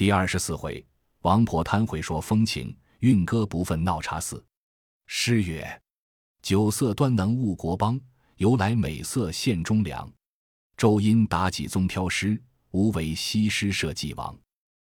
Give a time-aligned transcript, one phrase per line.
[0.00, 0.82] 第二十四回，
[1.20, 4.42] 王婆贪会说风情，运歌不忿闹茶肆。
[5.06, 5.82] 诗曰：
[6.40, 8.00] 酒色端能误国邦，
[8.36, 10.10] 由来美色献忠良。
[10.74, 14.34] 周因妲己宗挑诗，无为西施设计王。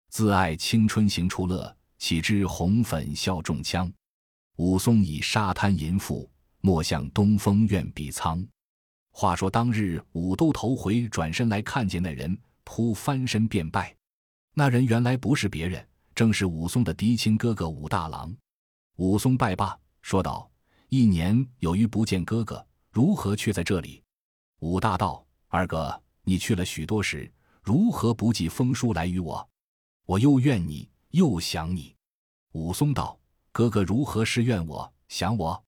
[0.09, 3.89] 自爱青春行出乐，岂知红粉笑中枪。
[4.58, 6.29] 武松以沙滩淫妇，
[6.60, 8.46] 莫向东风怨比苍。
[9.12, 13.96] 话说当日武都头回转身来看见那人，扑翻身便拜。
[14.60, 18.35] 那人原来不是别人，正是武松的嫡亲哥哥武大郎。
[18.95, 20.49] 武松拜罢，说道
[20.89, 24.02] ：“一年有余不见哥哥，如何却在这里？”
[24.61, 29.47] 武大道：“二哥，你去了许多时，如何不寄封书来与我？
[30.07, 31.95] 我又怨你，又想你。”
[32.53, 33.16] 武松道
[33.53, 35.63] ：“哥哥如何是怨我想我？”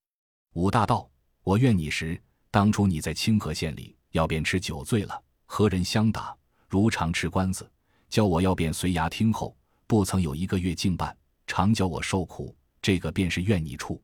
[0.53, 1.07] 武大道
[1.45, 6.35] ：“我怨你时，当初你在清河县里要便吃酒醉了，和人相打，
[6.67, 7.71] 如常吃官司。”
[8.09, 9.55] 教我要便随衙听候，
[9.86, 14.01] 不曾有一个月敬办，常教我受苦，这个便是怨你处。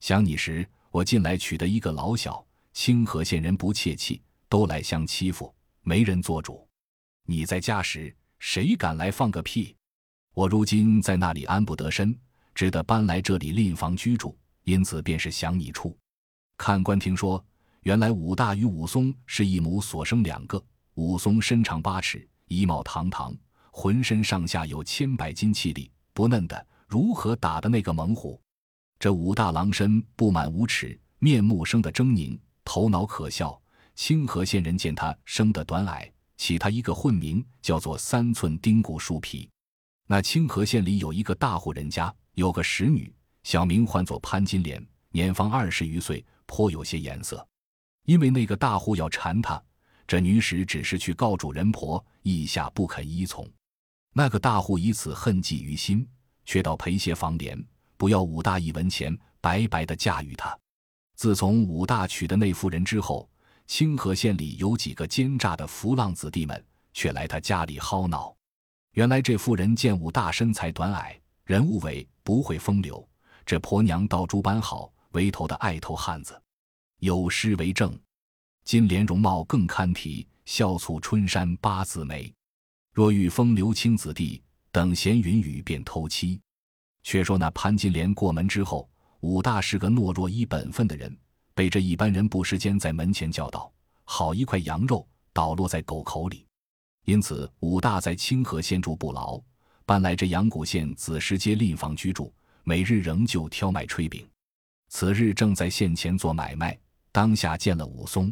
[0.00, 6.68] 想你时，我近来娶得一个老小，清河县人不怯气，都来相欺负，没人做主。
[7.24, 9.74] 你在家时，谁敢来放个屁？
[10.34, 12.16] 我如今在那里安不得身，
[12.54, 15.96] 只得搬来这里另房居住，因此便是想你处。
[16.58, 17.42] 看官听说，
[17.82, 20.62] 原来武大与武松是一母所生两个，
[20.94, 22.28] 武松身长八尺。
[22.48, 23.34] 衣帽堂堂，
[23.70, 28.40] 浑身上下有千百斤气力，不嫩的如何打的那个猛虎？
[28.98, 33.60] 这武大郎身不满五尺，面目生得狰狞，头脑可笑。
[33.94, 39.48] 清河县人见他生得短矮，起他一个混名，叫做三寸丁骨树皮。
[40.06, 43.12] 那清河县里有一个大户人家，有个使女，
[43.42, 47.46] 小名唤作潘金莲，年方二十余岁，颇有些颜色。
[48.04, 49.62] 因为那个大户要缠她。
[50.08, 53.46] 这女使只是去告主人婆，意下不肯依从。
[54.14, 56.08] 那个大户以此恨记于心，
[56.46, 57.62] 却到陪些房帘，
[57.98, 60.58] 不要武大一文钱，白白的嫁与他。
[61.14, 63.28] 自从武大娶的那妇人之后，
[63.66, 68.34] 清河县里有几个奸诈的浮浪子弟们，却来他家里薅恼。
[68.94, 73.06] 原来这妇人见武大身材短矮，人物伟，不会风流。
[73.44, 76.40] 这婆娘倒诸般好，为头的爱头汉子，
[77.00, 77.94] 有诗为证。
[78.68, 82.30] 金莲容貌更堪提，笑蹙春山八字眉。
[82.92, 86.38] 若遇风流青子弟，等闲云雨便偷妻。
[87.02, 88.86] 却说那潘金莲过门之后，
[89.20, 91.16] 武大是个懦弱依本分的人，
[91.54, 93.72] 被这一般人不时间在门前叫道
[94.04, 96.44] ：“好一块羊肉倒落在狗口里。”
[97.06, 99.40] 因此武大在清河县住不牢，
[99.86, 102.30] 搬来这阳谷县子时街另房居住，
[102.64, 104.28] 每日仍旧挑卖炊饼。
[104.90, 106.78] 此日正在县前做买卖，
[107.10, 108.30] 当下见了武松。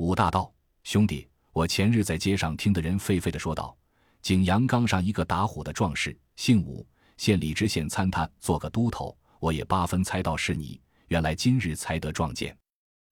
[0.00, 0.50] 武大道
[0.82, 3.76] 兄弟，我前日在街上听的人沸沸的说道：
[4.22, 6.86] 景阳冈上一个打虎的壮士，姓武，
[7.18, 9.14] 县里知县参他做个都头。
[9.40, 12.56] 我也八分猜到是你，原来今日才得撞见。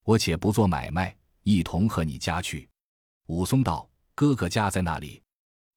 [0.03, 2.67] 我且不做买卖，一同和你家去。
[3.27, 5.23] 武松道：哥哥家在那里？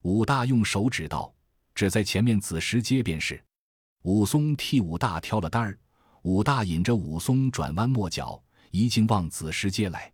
[0.03, 1.35] 武大用手指道：
[1.75, 3.43] 只在前面子时街便是。
[4.03, 5.77] 武松替武大挑了担儿，
[6.21, 8.41] 武大引着武松转弯抹角，
[8.71, 10.09] 一径往子时街来。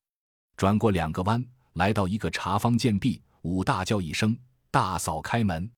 [0.57, 4.35] 转过两个弯，来到一个茶坊见壁，武大叫一声
[4.71, 5.69] ：“大嫂，开门！”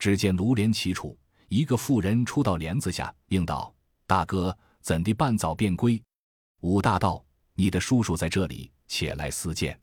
[0.00, 1.16] 只见炉帘齐处，
[1.48, 3.72] 一个妇人出到帘子下，应道
[4.08, 6.02] ：“大哥，怎地半早便归？”
[6.62, 9.78] 武大道：“你的叔叔在这里，且来私见。”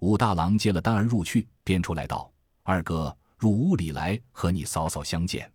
[0.00, 2.28] 武大郎接了单儿入去，便出来道
[2.64, 5.48] ：“二哥，入屋里来，和你嫂嫂相见。”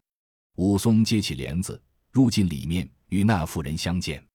[0.55, 1.81] 武松接起帘子，
[2.11, 4.25] 入进里面，与那妇人相见。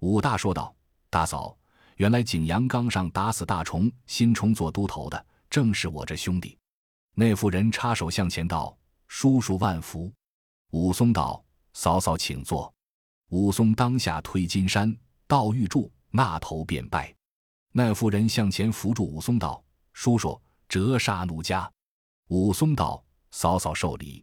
[0.00, 0.74] 武大说道
[1.08, 1.56] ：“大嫂。”
[1.96, 6.56] 原来景阳冈上打死大虫，新冲做都头的，正是我这兄弟。
[7.14, 8.76] 那妇人插手向前道
[9.08, 10.12] ：“叔叔万福。”
[10.72, 11.42] 武松道
[11.72, 12.72] ：“嫂嫂请坐。”
[13.30, 14.94] 武松当下推金山，
[15.26, 17.14] 道玉柱，那头便拜。
[17.72, 19.64] 那妇人向前扶住武松道
[19.94, 21.70] ：“叔叔，折杀奴家。”
[22.28, 23.02] 武松道
[23.32, 24.22] ：“嫂嫂受礼。”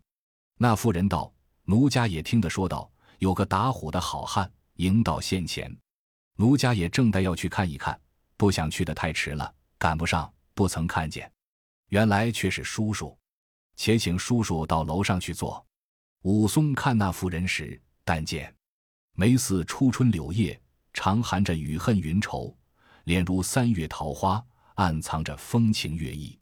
[0.58, 1.34] 那妇人道
[1.66, 5.76] ：“奴家也听得说道，有个打虎的好汉迎到县前。”
[6.36, 8.00] 奴家也正待要去看一看，
[8.38, 11.32] 不想去的太迟了，赶不上，不曾看见。
[11.90, 13.16] 原来却是叔叔，
[13.76, 15.64] 且请叔叔到楼上去坐。
[16.24, 18.54] 武松看那妇人时，但见
[19.14, 20.60] 眉似初春柳叶，
[20.94, 22.56] 常含着雨恨云愁；
[23.04, 24.44] 脸如三月桃花，
[24.76, 26.40] 暗藏着风情月意。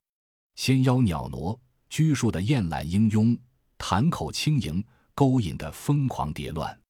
[0.54, 1.60] 纤腰袅娜，
[1.90, 3.38] 拘束的艳懒英慵；
[3.76, 4.82] 潭口轻盈，
[5.14, 6.80] 勾引的疯狂蝶乱。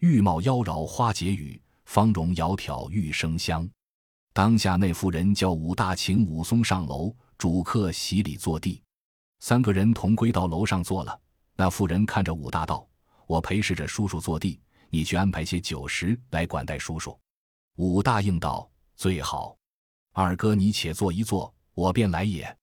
[0.00, 1.61] 玉貌妖娆花解语。
[1.92, 3.68] 芳容窈窕玉生香，
[4.32, 8.82] 当下那妇人叫武大请武松上楼，主客洗礼坐地。
[9.40, 11.20] 三个人同归到楼上坐了。
[11.54, 12.88] 那妇人看着武大道
[13.28, 14.58] ：“我陪侍着叔叔坐地，
[14.88, 17.14] 你去安排些酒食来管待叔叔。”
[17.76, 18.66] 武大应道
[18.96, 19.54] ：“最好。”
[20.12, 22.56] 二哥，你且坐一坐，我便来也。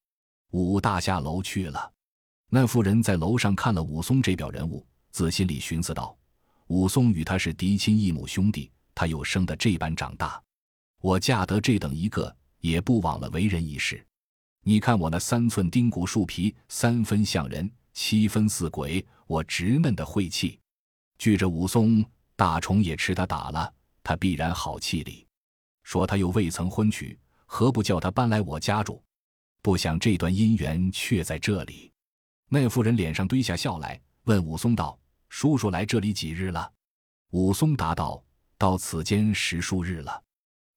[0.54, 1.94] 武大下楼去了。
[2.50, 6.18] 那妇人在楼上看了武松这表人物，自心里寻思道
[6.66, 10.44] ：“武松与他是嫡亲异母兄弟，他又生得这般长大，
[11.00, 14.06] 我嫁得这等一个，也不枉了为人一世。
[14.66, 20.60] 你看我那三寸丁骨树皮，三分像人，七分似鬼，我直嫩的晦气。
[21.18, 22.04] 据着武松，
[22.36, 23.74] 大虫也吃他打了，
[24.04, 25.26] 他必然好气力。
[25.84, 29.02] 说他又未曾婚娶，何不叫他搬来我家住？
[29.62, 31.90] 不想这段姻缘却在这里。”
[32.52, 35.00] 那妇人脸上堆下笑来，问武松道
[35.30, 36.70] ：“叔叔来这里几日了？”
[37.32, 38.22] 武松答道
[38.60, 40.24] ：“到此间十数日了。”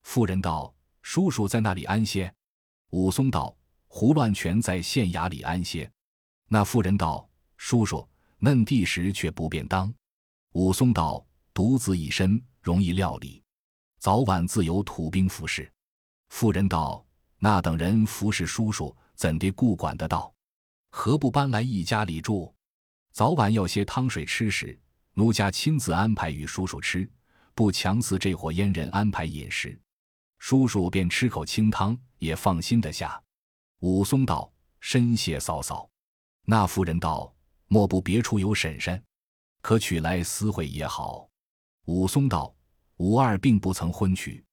[0.04, 2.32] 妇人道：“叔叔在那里安歇？”
[2.90, 3.54] 武松道
[3.88, 5.90] ：“胡乱全在县衙里安歇。”
[6.48, 8.08] 那妇人道：“叔叔
[8.38, 9.92] 嫩地时却不便当。”
[10.52, 13.42] 武松道：“独自一身，容易料理，
[13.98, 15.70] 早晚自有土兵服侍。”
[16.30, 17.04] 妇人道
[17.38, 20.32] ：“那等人服侍叔叔，怎地顾管得到？”
[20.90, 22.54] 何不搬来一家里住？
[23.12, 24.78] 早晚要些汤水吃时，
[25.14, 27.10] 奴家亲自安排与叔叔吃，
[27.54, 29.78] 不强似这伙阉人安排饮食。
[30.38, 33.22] 叔叔便吃口清汤，也放心的下。
[33.80, 35.88] 武松道：“深谢嫂嫂。”
[36.44, 37.32] 那妇人道
[37.68, 39.00] ：“莫不别处有婶婶，
[39.60, 41.28] 可取来私会也好。”
[41.86, 42.52] 武松道
[42.98, 44.44] ：“武二并不曾婚娶。”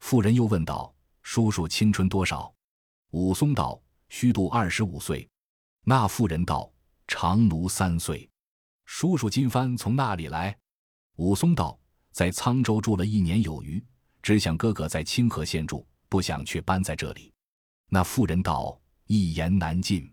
[0.00, 2.52] 妇人又问道：“叔叔青春多少？”
[3.12, 3.80] 武松道
[4.10, 5.26] ：“虚度二十五岁。”
[5.84, 6.70] 那妇人道
[7.08, 8.28] ：“长奴三岁，
[8.84, 10.54] 叔叔金帆从那里来？”
[11.16, 11.79] 武松道
[12.12, 13.82] ：“在沧州住了一年有余，
[14.22, 17.32] 只想哥哥在清河县住，不想却搬在这里。”
[17.88, 20.12] 那妇人道：“一言难尽。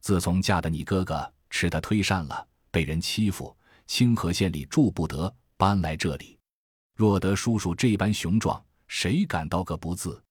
[0.00, 3.54] 自从嫁的你哥哥吃的忒善了，被人欺负，
[3.86, 6.38] 清河县里住不得，搬来这里。
[6.96, 10.22] 若得叔叔这般雄壮，谁敢道个不字？”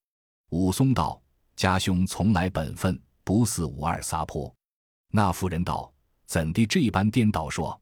[0.49, 1.21] 武松道
[1.55, 4.51] ：“家兄从来本分，不似武二撒泼。”
[5.11, 5.93] 那妇人道
[6.25, 7.79] ：“怎地这般颠倒说？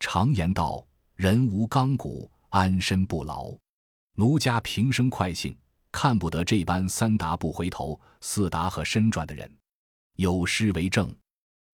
[0.00, 0.84] 常言道，
[1.14, 3.52] 人无刚骨，安身不牢。
[4.14, 5.56] 奴家平生快性，
[5.90, 9.50] 看不得这般三达不回头，四达和身转的人。
[10.16, 11.12] 有诗为证：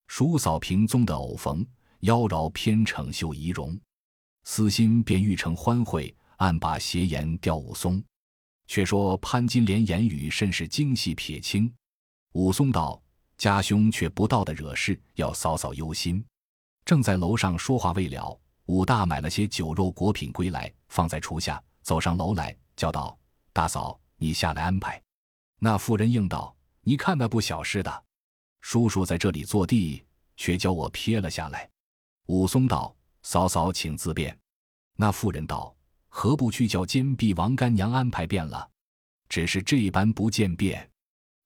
[0.06, 1.67] 叔嫂平宗的偶逢，
[2.00, 3.78] 妖娆偏逞秀仪容。
[4.44, 8.02] 私心便欲成欢会，暗把邪言吊武松。
[8.69, 11.70] 却说潘金莲言语甚是精细撇清。
[12.32, 12.99] 武松道。”
[13.38, 16.25] 家兄却不到的惹事，要嫂嫂忧心。
[16.87, 23.17] 正在楼上说话未了，武大买了些酒肉果品归来，放在厨下，走上楼来，叫道
[23.53, 25.01] ：“大嫂，你下来安排。”
[25.59, 28.05] 那妇人应道：“你看那不小事的，
[28.61, 30.05] 叔叔在这里坐地，
[30.37, 31.69] 却叫我撇了下来。”
[32.27, 34.37] 武松道：“嫂嫂请自便。”
[34.97, 35.75] 那妇人道
[36.09, 38.69] ：“何不去叫监壁王干娘安排便了？
[39.29, 40.89] 只是这般不见便。”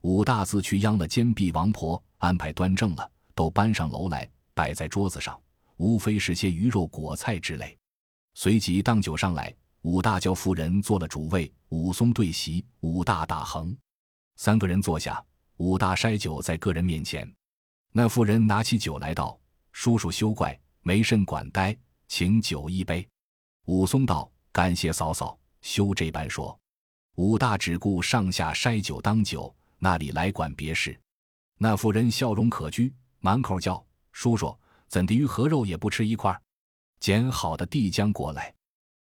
[0.03, 5.39] 武大自去央了监壁王婆，安排端正了，都搬上楼来，摆在桌子上，
[5.81, 7.75] 无非是些鱼肉果菜之类。
[8.35, 13.75] 随即当酒上来，武大叫妇人做了主位，武松对席，武大打横，
[14.37, 15.25] 三个人坐下，
[15.57, 17.27] 武大筛酒在个人面前。
[17.93, 19.41] 那妇人拿起酒来道
[19.73, 21.75] ：“叔叔休怪，没甚管待，
[22.09, 23.09] 请酒一杯。”
[23.65, 26.55] 武松道：“感谢嫂嫂，休这般说。”
[27.17, 29.53] 武大只顾上下筛酒当酒。
[29.79, 31.01] 那里来管别事？
[31.57, 34.55] 那妇人笑容可掬，满口叫：“叔叔，
[34.91, 36.39] 怎的鱼和肉也不吃一块？
[36.99, 38.53] 捡好的递将过来。”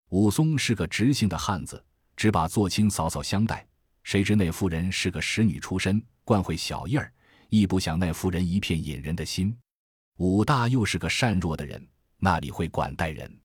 [0.10, 1.84] 武松是个直性的汉子，
[2.16, 3.66] 只把做亲嫂嫂相待。
[4.04, 7.12] 谁知那妇人是个使女出身，惯会小意儿，
[7.50, 9.58] 亦不想那妇人一片引人的心。
[10.18, 11.86] 武大又是个善弱的人，
[12.18, 13.36] 那里会管待人？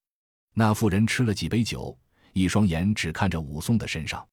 [0.53, 1.97] 那妇人吃了几杯酒，
[2.33, 4.27] 一双眼只看着武松的身上。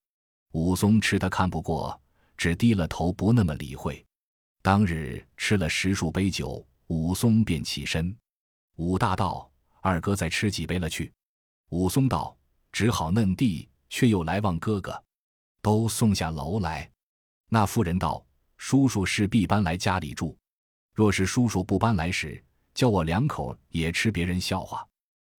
[0.52, 2.00] 武松吃的看不过。
[2.38, 4.06] 只低了头，不那么理会。
[4.62, 8.16] 当日吃了十数杯酒，武松便起身。
[8.78, 9.50] 武大道
[9.82, 11.14] ：“二哥再吃几杯了去。”
[11.70, 12.36] 武松道
[12.74, 15.04] ：“只好嫩地，却又来望哥哥，
[15.62, 16.90] 都送下楼来。”
[17.48, 18.26] 那妇人道
[18.58, 20.36] ：“叔叔势必搬来家里住。
[20.96, 22.44] 若是叔叔不搬来时，
[22.74, 24.88] 叫我两口也吃别人笑话。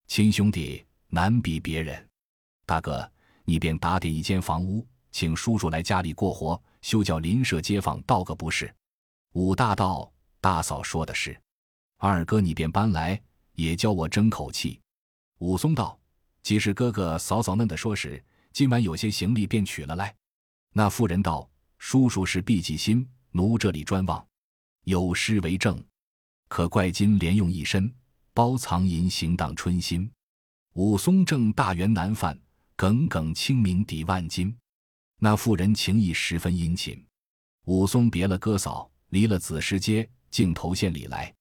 [0.07, 2.09] 亲兄弟难比别人。
[2.64, 3.11] 大哥，
[3.45, 8.73] 你便打点一间房屋，请叔叔来家里过活。”休叫邻舍街坊道个不是。
[9.33, 11.38] 武大道大嫂说的是，
[11.99, 13.20] 二哥你便搬来，
[13.52, 14.80] 也教我争口气。
[15.38, 15.99] 武松道：
[16.42, 20.14] 即是哥哥嫂嫂嫩的说时，今晚有些行李便取了来。
[20.73, 24.26] 那妇人道：叔叔是必记心，奴这里专望。
[24.85, 25.82] 有诗为证：
[26.49, 27.92] 可怪今连用一身，
[28.32, 30.11] 包藏银行当春心。
[30.73, 32.38] 武松正大员难犯，
[32.76, 34.56] 耿耿清明抵万金。
[35.18, 37.04] 那妇人情意十分殷勤。
[37.66, 41.32] 武松别了哥嫂，离了子时街，径投县里来。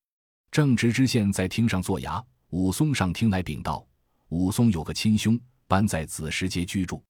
[0.52, 3.86] 正值知县在厅上坐衙，武松上厅来禀道：
[4.30, 7.04] 武松有个亲兄，搬在子时街居住。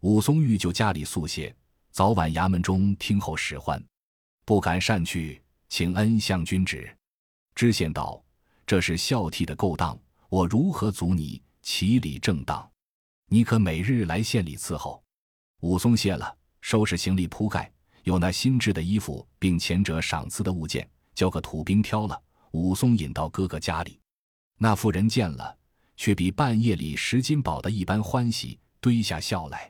[0.00, 1.54] 武松欲就家里宿歇，
[1.90, 3.82] 早晚衙门中听候使唤，
[4.44, 6.96] 不敢擅去，请恩相君旨。
[7.54, 8.22] 知县道
[8.64, 11.42] ：“这是孝悌的勾当，我如何阻你？
[11.60, 12.70] 其理正当，
[13.26, 15.02] 你可每日来县里伺候。”
[15.60, 17.70] 武松谢了，收拾行李铺盖，
[18.04, 22.22] 有那新制的衣服，并前者赏赐的物件，叫个土兵挑了。
[22.52, 23.98] 武松引到哥哥家里，
[24.56, 25.58] 那妇人见了，
[25.96, 29.68] 却比半夜里拾金宝的一般欢喜，堆下笑来。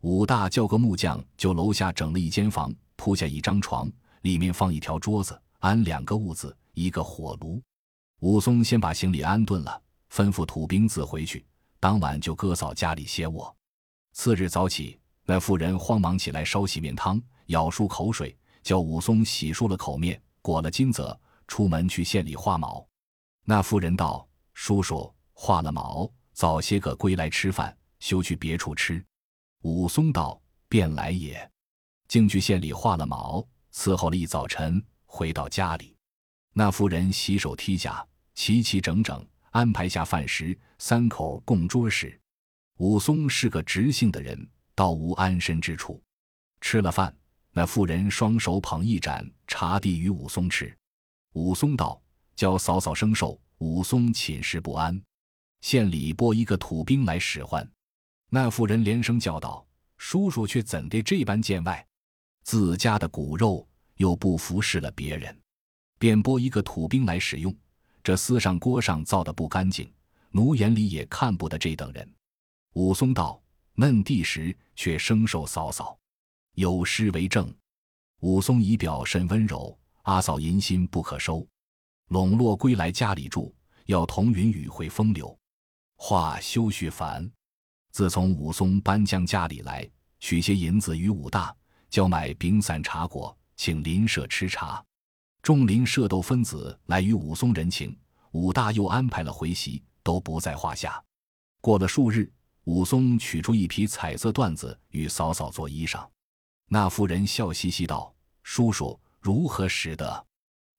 [0.00, 3.88] 武大叫个木匠，就楼下整了一间房，铺下一张床，
[4.22, 7.62] 里面放一条桌子，安两个屋子，一个火炉。
[8.18, 9.80] 武松先把行李安顿了，
[10.12, 11.46] 吩咐土兵自回去。
[11.78, 13.54] 当晚就哥嫂家里歇卧。
[14.12, 22.86] 次日早起，那妇人慌忙起来烧洗面汤，舀漱口水，叫武松洗漱了口面，裹了金泽，出门去县里画毛。
[23.44, 29.04] 那妇人道：“叔叔画了毛，早些个归来吃饭，休去别处吃。”
[29.62, 31.50] 武松道：“便来也。”
[32.08, 35.96] 竟去县里画了毛，伺候了一早晨，回到家里，
[36.52, 38.04] 那妇人洗手剔甲，
[38.34, 42.20] 齐齐整整安排下饭食，三口共桌时，
[42.78, 46.02] 武松是个直性的人，倒无安身之处。
[46.60, 47.14] 吃了饭，
[47.52, 50.76] 那妇人双手捧一盏茶递与武松吃。
[51.32, 52.00] 武松道
[52.34, 54.98] ：“教嫂嫂生寿。”武松寝食不安，
[55.60, 57.70] 县里拨一个土兵来使唤。
[58.30, 59.66] 那妇人连声叫道
[59.98, 61.86] ：“叔叔却怎地这般见外？
[62.42, 65.38] 自家的骨肉又不服侍了别人，
[65.98, 67.54] 便拨一个土兵来使用。
[68.02, 69.92] 这厮上锅上造的不干净，
[70.30, 72.10] 奴眼里也看不得这等人。”
[72.72, 73.38] 武松道
[73.76, 75.98] ：“嫩地时却生受嫂嫂，
[76.60, 77.52] 有诗为证。”
[78.20, 81.46] 武松仪表甚温柔，阿嫂淫心不可收。
[82.08, 83.54] 笼络归来家里住，
[83.86, 85.36] 要同云雨会风流。
[85.96, 87.28] 话休叙烦。
[87.92, 89.88] 自从武松搬将家里来，
[90.18, 91.54] 取些银子与武大，
[91.88, 94.84] 叫买饼散茶果，请邻舍吃茶。
[95.42, 97.96] 众邻舍斗分子来与武松人情，
[98.32, 101.02] 武大又安排了回席，都不在话下。
[101.62, 102.30] 过了数日，
[102.64, 106.06] 武松取出一匹彩色缎子与嫂嫂做衣裳。
[106.72, 110.26] 那妇人笑嘻嘻道：“叔叔如何使得？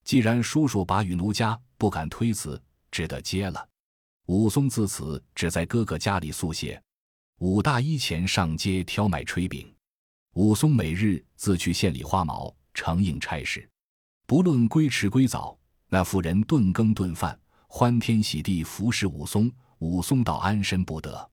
[0.06, 3.68] 既然叔叔把与奴家，不敢推辞，只得接了。”
[4.28, 6.82] 武松自此只在哥哥家里宿歇。
[7.40, 9.70] 武大一前上街挑买炊饼，
[10.36, 13.70] 武松每日自去县里花毛承应差事，
[14.26, 21.30] 不论归迟归早，那妇人顿羹顿饭，欢天喜地服侍武松，武松倒安身不得。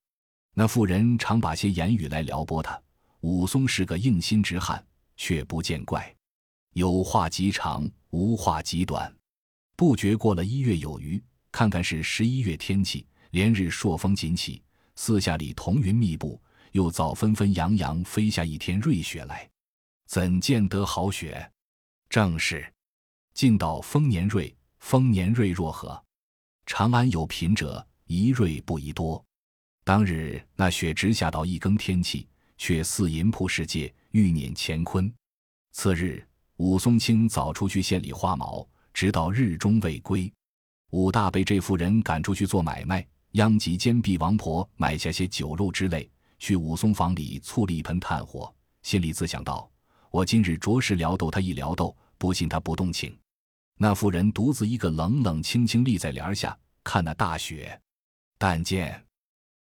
[0.55, 2.83] 那妇人常把些言语来撩拨他，
[3.21, 4.85] 武松是个硬心直汉，
[5.17, 6.15] 却不见怪，
[6.75, 9.13] 有话极长，无话极短，
[9.77, 14.63] 不觉过了一月有余，看看是十一月天气，连日朔风紧起。
[14.95, 16.41] 四下里彤云密布，
[16.73, 19.49] 又早纷纷扬扬飞下一天瑞雪来，
[20.07, 21.49] 怎见得好雪？
[22.09, 22.73] 正是，
[23.35, 26.03] 近到丰年瑞，丰年瑞若何？
[26.67, 29.25] 长安有贫者，一瑞不宜多。
[29.85, 35.11] 当日那雪直下到一更天气，却似银铺世界，欲碾乾坤。
[35.73, 36.23] 次日，
[36.57, 40.31] 武松清早出去县里花毛，直到日中未归。
[40.91, 43.07] 武大被这妇人赶出去做买卖。
[43.33, 49.71] 殃及奸婢王婆买下些酒肉之类，去武松房里簇了一盆炭火，心里自想道
[50.11, 53.15] ：“我今日着实撩逗他一撩逗，不信他不动情。”
[53.77, 57.79] 那妇人独自一个冷冷清清立在帘下，看那大雪。
[58.39, 59.05] 但见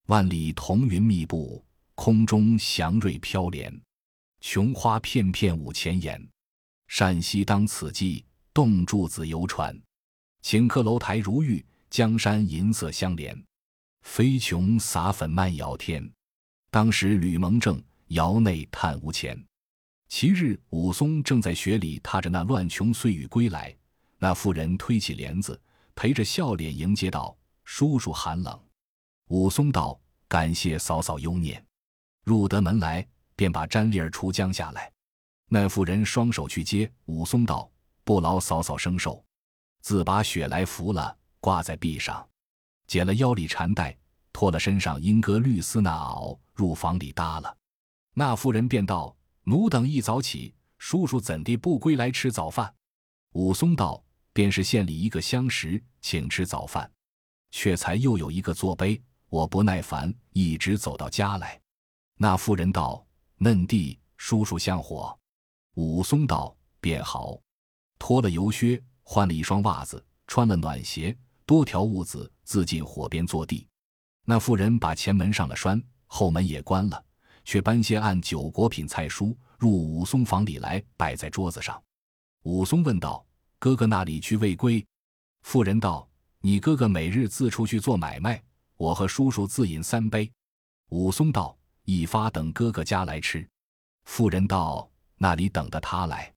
[0.06, 1.62] 万里彤云密布，
[1.98, 3.82] 空中祥瑞飘连，
[4.39, 6.25] 琼花片片舞前沿。
[6.88, 8.24] 善溪当此际，
[8.54, 9.77] 洞柱子游船，
[10.44, 13.44] 顷刻楼台如玉，江山银色相连。
[14.04, 16.10] 飞琼撒粉漫摇天，
[16.70, 19.44] 当时吕蒙正窑内叹无钱。
[20.08, 23.75] 其日，武松正在雪里踏着那乱琼碎玉归来，
[24.20, 25.60] 那妇人推起帘子，
[25.96, 27.36] 陪着笑脸迎接道
[27.66, 28.58] ：“叔叔寒冷。”
[29.30, 30.00] 武松道
[30.30, 31.62] ：“感谢嫂嫂忧念。”
[32.27, 33.07] 入得门来，
[33.38, 34.91] 便把毡笠儿出将下来。
[35.48, 37.72] 那妇人双手去接，武松道
[38.03, 39.24] ：“不劳嫂嫂生受。”
[39.81, 42.27] 自把雪来拂了，挂在壁上。
[42.86, 43.98] 解了腰里缠带，
[44.34, 47.57] 脱了身上莺歌绿丝那袄，入房里搭了。
[48.13, 49.15] 那妇人便道
[49.48, 52.75] ：“奴等一早起，叔叔怎地不归来吃早饭？”
[53.31, 54.03] 武松道
[54.34, 56.91] ：“便是县里一个相识，请吃早饭。”
[57.51, 61.57] 却才又有一个作碑，我不耐烦，一直走到家来。
[62.17, 63.05] 那妇人道
[63.38, 65.15] ：“嫩弟，叔叔像火。”
[65.75, 67.39] 武松道：“便好。”
[68.00, 73.67] 脱了油靴，换了一双袜子，穿了暖鞋，多条褥子，自进火边坐地。
[74.25, 77.05] 那妇人把前门上了栓，后门也关了，
[77.43, 81.81] 却搬些按酒果品菜蔬入武松房里来，摆在桌子上。
[82.43, 83.25] 武松问道
[83.59, 84.86] ：“哥哥那里去未归？”
[85.43, 86.09] 妇人道
[86.41, 88.43] ：“你哥哥每日自出去做买卖，
[88.75, 90.31] 我和叔叔自饮三杯。”
[90.89, 91.57] 武松道
[91.88, 93.48] ：“一发等哥哥家来吃。”
[94.03, 96.34] 妇人道：“那里等的他来。”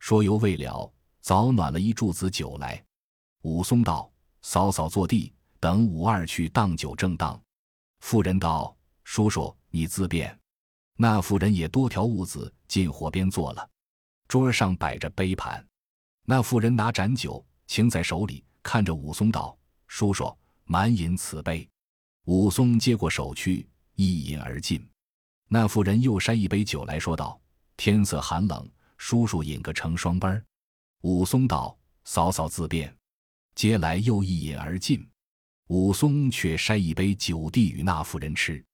[0.00, 2.82] 说犹未了，早暖了一柱子酒来。
[3.42, 4.10] 武松道
[4.40, 7.38] ：“嫂嫂坐地，等武二去当酒正当。”
[8.00, 8.74] 妇人道
[9.04, 10.36] ：“叔叔你自便。”
[10.96, 13.68] 那妇人也多条屋子进火边坐了。
[14.28, 15.62] 桌上摆着杯盘，
[16.24, 19.56] 那妇人拿盏酒擎在手里，看着武松道
[19.88, 20.34] ：“叔叔
[20.64, 21.68] 满饮此杯。”
[22.24, 24.86] 武松接过手去，一饮而尽。
[25.48, 27.38] 那妇人又筛一杯酒来说道
[27.76, 30.28] ：“天色寒冷，叔叔饮个成双杯。”
[31.02, 32.94] 武松道：“嫂嫂自便。”
[33.54, 35.08] 接来又一饮而尽。
[35.68, 38.64] 武松却筛一杯酒递与那妇人吃。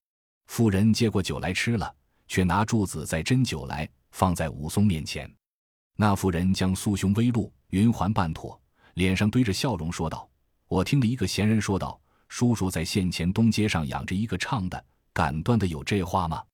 [0.46, 1.94] 妇人接过酒来吃了，
[2.26, 5.32] 却拿柱子再斟酒来放在武松面前。
[5.96, 8.60] 那妇人将酥胸微露，云环半妥，
[8.94, 10.28] 脸上堆着笑容，说道
[10.68, 16.44] ：“我听了一个闲人说道，叔叔在县前东街上养着一个唱的，敢断的有这话吗？”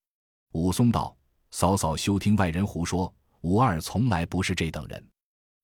[0.53, 1.15] 武松道
[1.51, 5.07] ：“嫂嫂休听外人胡说，武二从来不是这等人。”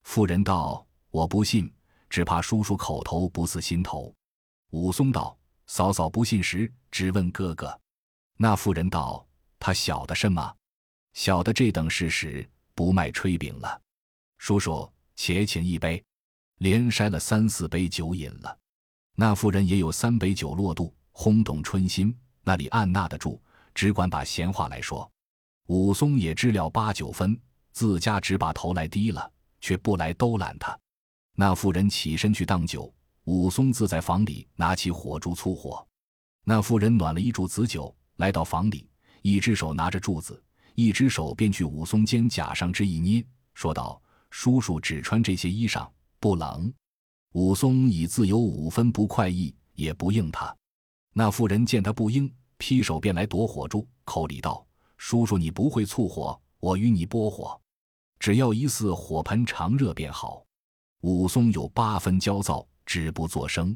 [0.03, 1.71] 妇人道：“我不信，
[2.09, 4.13] 只怕叔叔口头不似心头。”
[4.71, 5.37] 武松道
[5.67, 7.79] ：“嫂嫂不信时，只问哥哥。”
[8.37, 9.25] 那妇人道
[9.59, 10.55] ：“他晓得什么？
[11.13, 13.81] 晓得这等事时。”不卖炊饼了，
[14.37, 16.03] 叔叔且请一杯，
[16.57, 18.59] 连筛了三四杯酒饮了。
[19.15, 22.13] 那妇人也有三杯酒落肚，轰动春心，
[22.45, 23.41] 那里按捺得住？
[23.73, 25.09] 只管把闲话来说。
[25.67, 27.37] 武松也知了八九分，
[27.73, 30.77] 自家只把头来低了，却不来兜揽他。
[31.35, 32.93] 那妇人起身去当酒，
[33.23, 35.85] 武松自在房里拿起火烛粗火。
[36.45, 38.87] 那妇人暖了一柱子酒，来到房里，
[39.23, 40.41] 一只手拿着柱子。
[40.75, 45.89] 一只手便去武松肩胛上之一捏，说道：“叔叔只穿这些衣裳，
[46.19, 46.71] 不冷。”
[47.31, 50.55] 武松已自有五分不快意，也不应他。
[51.17, 57.57] 那妇人见他不应，劈手便来夺火柱，口里道：“叔叔你不会促火，我与你拨火，
[58.19, 60.43] 只要一似火盆常热便好。”
[60.99, 63.75] 武松有八分焦躁，止不作声。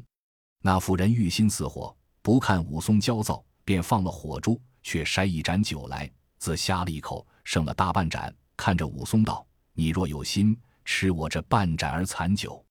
[0.60, 6.12] 那妇人欲心似火，不看武松焦躁，便放了火柱，却筛一盏酒来。
[6.36, 12.62] 自呷了一口，剩了大半盏，看着武松道：“你若有心吃我这半盏儿残酒。”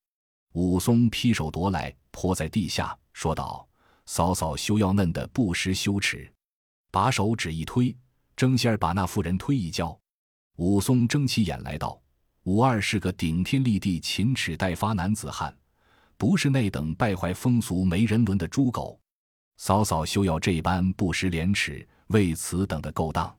[0.53, 3.67] 武松劈手夺来，泼在地下，说道
[4.10, 6.28] ：“嫂嫂休要嫩的不识羞耻。”
[6.89, 7.95] 把手指一推，
[8.36, 9.95] 争先儿把那妇人推一跤。
[10.56, 12.02] 武松睁起眼来道
[12.45, 15.56] ：“武二是个顶天立地、勤齿待发男子汉，
[16.17, 19.00] 不是那等败坏风俗、没人伦的猪狗。
[19.58, 23.38] 嫂嫂休要这般不识廉耻，为此等的勾当。”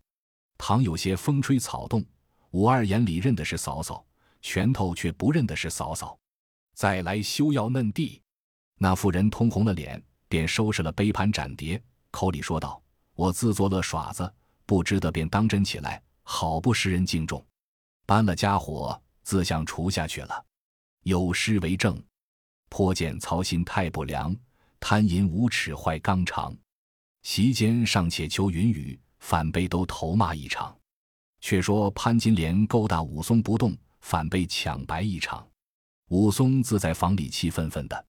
[0.56, 2.04] 倘有些风吹草动，
[2.52, 4.06] 武二眼里认的是嫂嫂，
[4.40, 6.16] 拳头却不认的是嫂嫂。
[6.74, 8.22] 再来休要嫩地。
[8.78, 12.80] 那妇人通红了脸，便收拾了杯盘盏碟，口里说道
[13.14, 14.32] ：“我自作乐耍子，
[14.64, 17.44] 不知得便当真起来，好不识人敬重。”
[18.06, 20.46] 搬了家伙，自向厨下去了。
[21.02, 22.02] 有诗为证
[22.70, 24.34] ：“颇见操心太不良，
[24.78, 26.56] 贪淫无耻坏纲常。
[27.22, 30.74] 席间尚且求云雨。”反被都头骂一场，
[31.42, 35.46] 却说潘金莲勾搭武松不动，反被抢白一场。
[36.08, 38.06] 武松自在房里气愤愤的。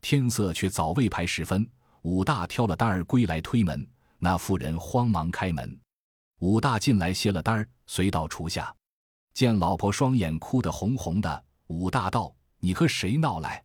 [0.00, 1.68] 天色却早未排时分，
[2.02, 3.86] 武大挑了担儿归来推门，
[4.18, 5.78] 那妇人慌忙开门。
[6.38, 8.74] 武大进来歇了担儿，随到厨下，
[9.34, 11.44] 见老婆双眼哭得红红的。
[11.66, 13.62] 武大道：“你和谁闹来？”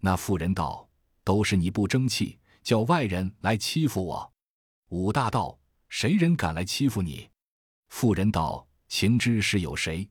[0.00, 0.88] 那妇人道
[1.22, 4.32] ：“都是你不争气，叫外人来欺负我。”
[4.90, 5.58] 武大道。
[5.88, 7.30] 谁人敢来欺负你？
[7.90, 10.06] 妇人道：“情知是有谁？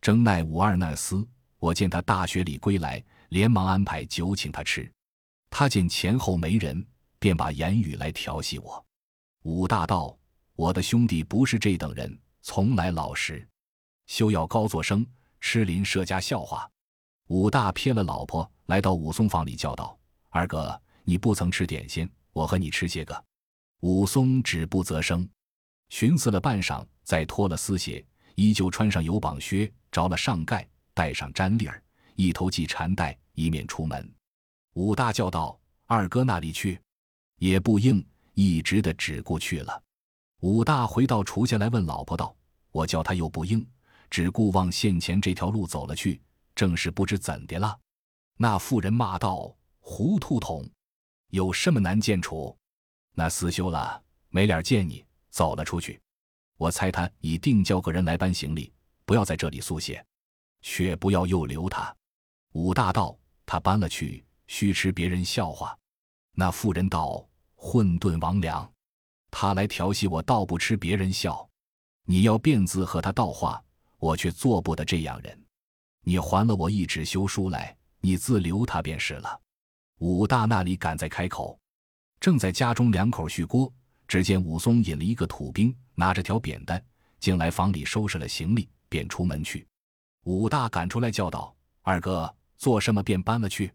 [0.00, 1.26] 争奈武二那厮。
[1.58, 4.90] 我见他大学里归来，连忙安排酒请他吃。
[5.50, 6.86] 他见前后没人，
[7.18, 8.82] 便把言语来调戏我。
[9.42, 10.16] 武大道：
[10.54, 13.46] 我的兄弟不是这等人，从来老实，
[14.06, 15.04] 休要高作声，
[15.40, 16.70] 吃邻舍家笑话。”
[17.28, 19.98] 武大瞥了老婆，来到武松房里叫道
[20.30, 23.24] ：“二哥，你不曾吃点心，我和你吃些个。”
[23.80, 25.28] 武松止不择声，
[25.88, 31.82] 寻思了半晌，再脱了丝鞋，依旧穿上有绑靴，着了上盖，戴上毡笠儿，
[32.14, 34.12] 一头系缠带，一面出门。
[34.74, 36.80] 武大叫道：“二哥那里去？”
[37.36, 38.04] 也不应，
[38.34, 39.82] 一直的只顾去了。
[40.40, 42.34] 武大回到厨下来，问老婆道
[42.70, 43.66] ：“我叫他又不应，
[44.08, 46.20] 只顾往县前这条路走了去，
[46.54, 47.78] 正是不知怎的了。”
[48.36, 50.68] 那妇人骂道：“糊涂桶，
[51.28, 52.56] 有什么难见处？
[53.14, 56.00] 那厮休了，没脸见你，走了出去。
[56.56, 58.72] 我猜他已定叫个人来搬行李，
[59.04, 60.04] 不要在这里宿歇，
[60.62, 61.94] 却不要又留他。”
[62.52, 65.74] 武大道：“他搬了去，须吃别人笑话。”
[66.36, 67.24] 那妇人道。
[67.62, 68.66] 混沌王良，
[69.30, 71.46] 他来调戏我，倒不吃别人笑。
[72.06, 73.62] 你要辩字和他道话，
[73.98, 75.38] 我却做不得这样人。
[76.02, 79.38] 你还了我一纸休书来，你自留他便是了。
[79.98, 81.60] 武大那里敢再开口？
[82.18, 83.70] 正在家中两口续锅，
[84.08, 86.82] 只见武松引了一个土兵，拿着条扁担，
[87.18, 89.68] 进来房里收拾了行李，便出门去。
[90.24, 93.70] 武大赶出来叫道：“二哥，做什么便搬了去？”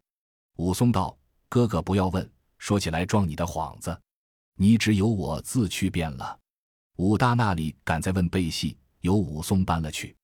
[0.55, 1.17] 武松道
[1.49, 3.95] ：“哥哥不要问。”说起来装你的幌子，
[4.55, 6.39] 你只有我自去便了。
[6.95, 10.15] 武大那里敢再问背戏，由武松搬了去。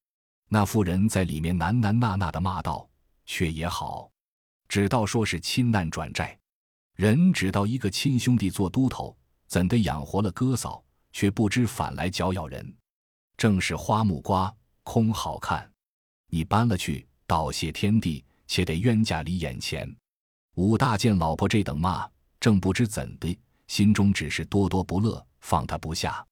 [0.48, 2.90] 那妇人在里面喃喃呐呐的骂道
[3.28, 4.10] ：“却也好，
[4.68, 6.36] 只道说是亲难转债，
[6.96, 9.16] 人只道一个亲兄弟做都头，
[9.48, 12.76] 怎的养活了哥嫂，却不知反来搅咬人。
[13.38, 14.52] 正是花木瓜
[14.84, 15.72] 空好看，
[16.28, 19.88] 你搬了去，倒谢天地，且得冤家离眼前。”
[20.62, 22.08] 武大见老婆这等骂。
[22.40, 26.24] 正不知怎的，心中只是多多不乐，放他不下。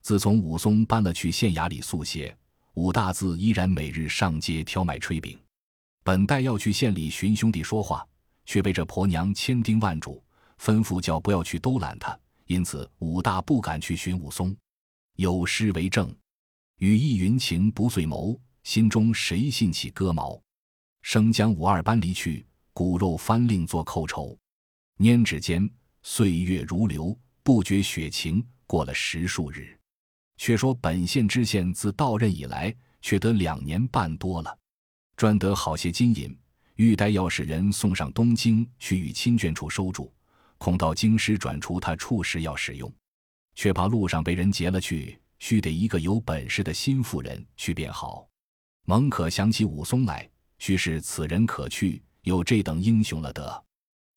[0.00, 2.34] 自从武松搬了去县衙里宿歇，
[2.72, 5.38] 武大字依然每日上街挑买炊饼。
[6.02, 8.06] 本待要去县里寻兄弟说话，
[8.46, 10.24] 却被这婆娘千叮万嘱，
[10.58, 14.56] 吩咐叫不要去兜揽他，因此武大不敢去寻武松。
[15.16, 16.14] 有诗为证
[16.80, 20.40] ：“羽翼云情不遂谋，心中谁信起割毛？
[21.02, 24.38] 生将武二搬离去，骨肉翻另作寇仇。”
[25.00, 25.66] 拈指间，
[26.02, 28.46] 岁月如流，不觉雪晴。
[28.66, 29.78] 过了十数日，
[30.36, 34.58] 却说本县知县自到任以来，却得两年半多了，
[35.16, 36.36] 专得好些金银，
[36.74, 40.12] 欲待要使人送上东京去与亲眷处收住，
[40.58, 42.92] 恐到京师转出他处时要使用，
[43.54, 48.28] 却怕路上被人劫了去，须得一个有本事的新妇人去便好。
[48.84, 53.64] 蒙可想起武松来，须是此人可去，有这等英雄了得。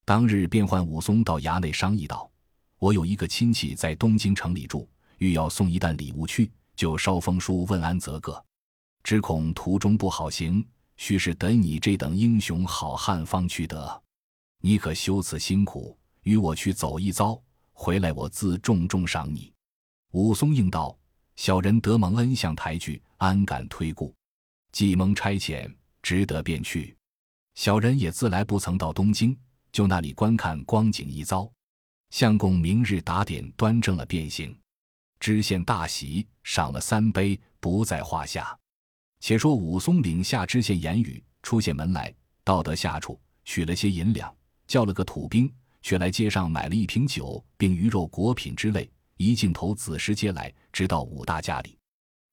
[0.04, 2.30] 当日便唤武松到衙内商议道
[2.80, 8.44] ：“我有一个亲戚在东京城里住，欲要送一担礼物去，就捎封书问安则个。
[9.04, 10.68] 只恐途中不好行，
[10.98, 14.02] 须是等你这等英雄好汉方去得。
[14.60, 17.40] 你可休此辛苦，与我去走一遭，
[17.74, 19.54] 回来我自重重赏你。”
[20.14, 20.98] 武松应道
[21.38, 24.12] ：“小人得蒙恩相抬举，安敢推故？
[24.72, 26.96] 既蒙差遣，值得便去。
[27.60, 29.38] 小人也自来不曾到东京。”
[29.74, 31.52] 就那里观看光景一遭，
[32.10, 34.58] 相公明日打点端正了便行。
[35.20, 38.58] 知县大喜，赏了三杯，不在话下。
[39.20, 44.34] 且说武松领下知县言语，出县门来，到得下处，取了些银两，
[44.66, 51.78] 叫了个土兵，却来街上买了一瓶酒，并鱼肉果品之类，一镜头子时接来，直到武大家里。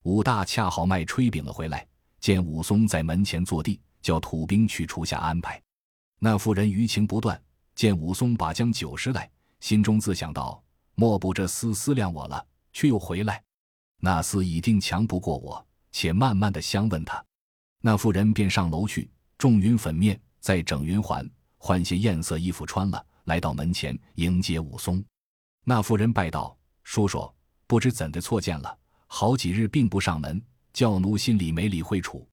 [0.03, 1.85] 武大恰好卖炊饼了回来，
[2.21, 5.61] 见武松在门前坐地，叫土兵去厨下安排。
[6.17, 7.37] 那妇人余情不断，
[7.75, 10.63] 见武松把将酒食来，心中自想道
[10.95, 13.43] ：“莫不这厮思量我了，却又回来。
[13.99, 17.21] 那厮一定强不过我，且慢慢的相问他。”
[17.83, 25.03] 那妇人便上楼去，重云粉面，再整云环，换些艳色衣服穿了，来到门前迎接武松。
[25.65, 27.29] 那妇人拜道：“叔叔，
[27.67, 30.41] 不知怎的错见了，好几日并不上门，
[30.71, 32.25] 叫奴心里没理会处。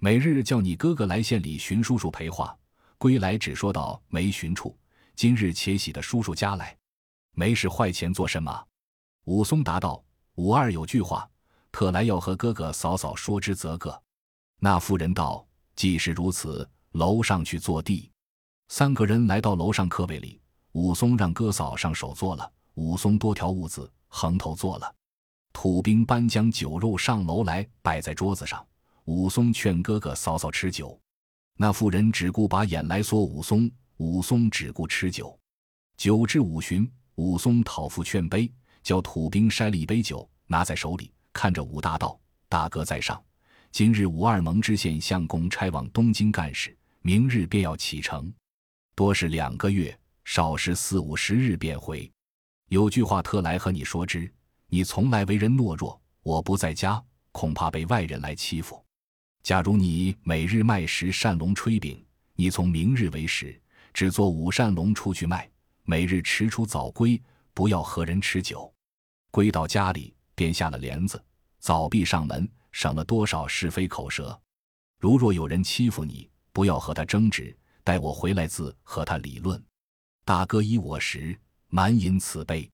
[0.00, 2.56] 每日叫你哥哥来县里寻叔叔陪话。”
[2.98, 4.76] 归来只说道没寻处，
[5.16, 6.76] 今日且喜的叔叔家来，
[7.32, 8.66] 没使坏钱做什么？
[9.24, 10.04] 武松答道
[10.36, 11.26] ：“武二有句话，
[11.72, 14.02] 特来要和哥哥嫂嫂说之则个。”
[14.60, 18.10] 那妇人道：“既是如此，楼上去坐地。”
[18.68, 20.38] 三个人来到楼上客位里，
[20.72, 24.94] 武松让哥嫂上手坐了，武松多条物子横头坐了。
[25.54, 28.62] 土兵搬将酒肉上楼来摆在桌子上，
[29.04, 30.98] 武松劝哥哥嫂嫂吃酒。
[31.56, 35.38] 那妇人只顾把眼来缩武松，武松只顾吃酒。
[35.96, 38.50] 酒至五巡，武松讨父劝杯，
[38.82, 43.22] 叫土兵筛了一杯酒，拿在手里，看着武大道：“大哥在上，
[43.70, 48.32] 今日武二蒙知县相公差往东京干事，明日便要启程，
[48.94, 52.10] 多是两个月，少是四五十日便回。
[52.70, 54.32] 有句话特来和你说之：
[54.68, 58.82] 你从来为人懦弱，我不在家，恐怕被外人来欺负。”
[59.42, 63.58] 假如你每日卖十扇龙炊饼，你从明日为始，
[63.92, 65.50] 只做五扇龙出去卖，
[65.84, 67.20] 每日迟出早归，
[67.54, 68.72] 不要和人吃酒。
[69.30, 71.22] 归到家里，便下了帘子，
[71.58, 74.38] 早闭上门，省了多少是非口舌。
[74.98, 79.62] 如若有人欺负你，不要和他争执，待我回来自和他理论。
[80.24, 81.36] 大哥依我时，
[81.68, 82.70] 满饮此杯。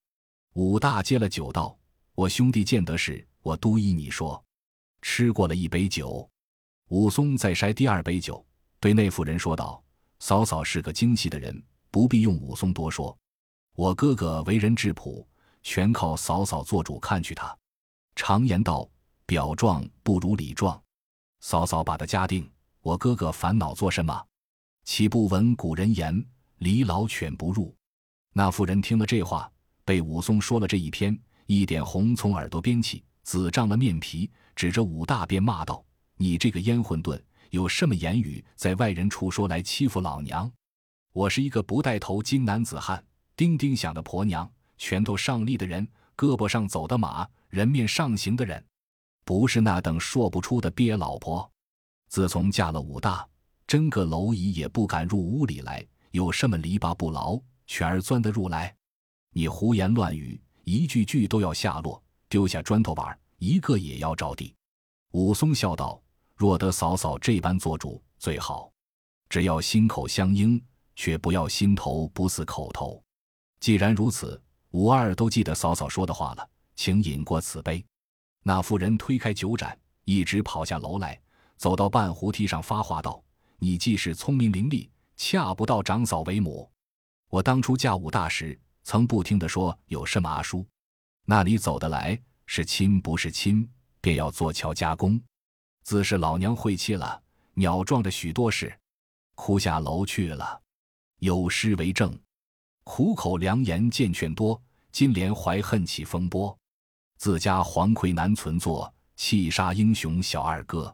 [0.55, 1.79] 武大接了酒道
[2.17, 4.43] ：“我兄弟见得是，我都依你说。”
[5.03, 6.29] 吃过了一杯酒，
[6.89, 8.45] 武松再筛第二杯酒，
[8.79, 9.83] 对那妇人说道
[10.21, 13.17] ：“嫂嫂是个精细的人，不必用武松多说。
[13.75, 15.27] 我哥哥为人质朴。”
[15.69, 17.53] 全靠嫂嫂做主看去他。
[18.15, 18.89] 常言道
[19.27, 20.81] ：“表壮不如里壮。”
[21.43, 22.49] 嫂嫂把他家定，
[22.83, 24.25] 我哥哥烦恼做什么？
[24.85, 26.25] 岂不闻古人言
[26.59, 27.75] ：“离老犬不入。”
[28.33, 29.51] 那妇人听了这话，
[29.85, 35.85] 被武松说了这一篇，一点红从耳朵边起，紫胀了面皮，指着武大便骂道
[36.19, 40.51] ：“你这个烟混沌，有什么言语在外人处说来欺负老娘？
[41.13, 43.05] 我是一个不带头金男子汉，
[43.37, 48.63] 叮叮响的婆娘。”拳头上立的人，胳膊上走的马，人面上行的人，
[49.25, 51.51] 不是那等说不出的鳖老婆。
[52.09, 53.27] 自从嫁了武大，
[53.67, 55.83] 真个蝼蚁也不敢入屋里来。
[56.11, 58.75] 有什么篱笆不牢，犬儿钻得入来？
[59.33, 62.03] 你胡言乱语，一句句都要下落。
[62.29, 64.55] 丢下砖头板，一个也要着地。
[65.13, 65.99] 武松笑道
[66.37, 68.71] ：“若得嫂嫂这般做主，最好。
[69.29, 70.63] 只要心口相应，
[70.95, 73.03] 却不要心头不似口头。
[73.61, 74.41] 既然如此。”
[74.73, 77.83] 五二都记得嫂嫂说的话了，请饮过此杯。
[78.43, 81.19] 那妇人推开酒盏，一直跑下楼来，
[81.57, 83.23] 走到半湖梯上发话道
[83.59, 86.71] ：“你既是聪明伶俐，恰不到长嫂为母。
[87.31, 90.67] 我当初嫁武大时，曾不听的说有什么阿叔，
[91.25, 92.21] 那里走得来？
[92.45, 93.67] 是亲不是亲，
[94.03, 95.19] 便要做桥加工。
[95.87, 97.23] 自是老娘晦气了，
[97.55, 98.77] 鸟撞着许多事，
[99.37, 100.61] 哭下楼去了。
[101.21, 102.13] 有诗为证。”
[102.83, 106.59] 苦口良言见劝多，金莲怀恨起风波。
[107.19, 110.93] 自家黄魁难存坐，气杀英雄小二哥。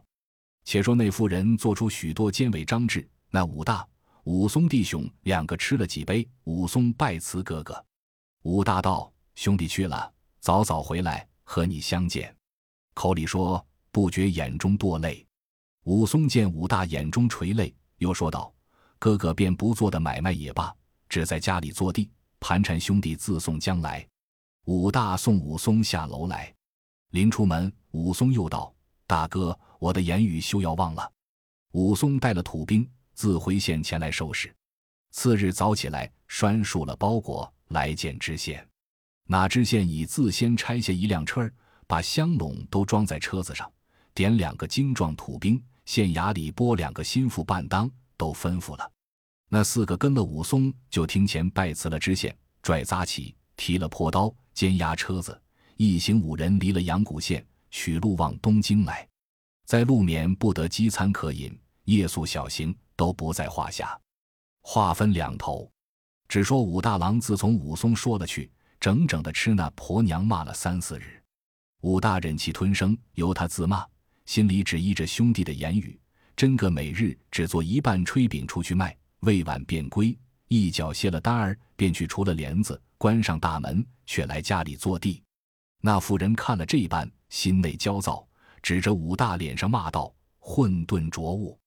[0.63, 3.83] 且说那妇人做出许多奸伪张志，那武大、
[4.25, 7.83] 武松弟兄两个吃了几杯，武松拜辞哥哥。
[8.43, 12.35] 武大道：“兄弟去了，早早回来和你相见。”
[12.93, 15.23] 口里说，不觉眼中堕泪。
[15.83, 18.51] 武松见武大眼中垂泪，又说道
[18.97, 20.75] ：“哥哥便不做的买卖也罢。”
[21.07, 24.05] 只在家里坐地盘缠兄弟自送将来，
[24.65, 26.51] 武大送武松下楼来，
[27.11, 28.73] 临出门，武松又道
[29.05, 31.11] ：“大哥，我的言语休要忘了。”
[31.73, 34.51] 武松带了土兵自回县前来收拾。
[35.11, 38.67] 次日早起来，拴束了包裹来见知县。
[39.25, 41.47] 那知县已自先拆下一辆车
[41.85, 43.71] 把香笼都装在车子上，
[44.13, 48.91] 点两个精壮土兵，县衙里拨两个心腹伴当，都吩咐了。
[49.49, 55.39] 那四个跟了武松，就庭前拜辞了知县，拽扎起，提了破刀，监押车子，
[55.77, 59.07] 一行五人离了阳谷县，取路往东京来。
[59.65, 63.99] 在路面不得饥餐可饮，夜宿小行都不在话下。
[64.61, 65.69] 话分两头，
[66.27, 71.21] 只说武大郎自从武松说了去，整整的吃那婆娘骂了三四日。
[71.81, 73.85] 武大忍气吞声，由他自骂，
[74.25, 75.99] 心里只依着兄弟的言语，
[76.35, 78.95] 真个每日只做一半炊饼出去卖。
[79.19, 80.17] 未晚便归，
[80.49, 85.23] 一脚卸了单儿，便去除了帘子，关上大门，却来家里坐地。
[85.81, 88.27] 那妇人看了这般，心内焦躁，
[88.61, 91.57] 指着武大脸上骂道：“混沌浊物！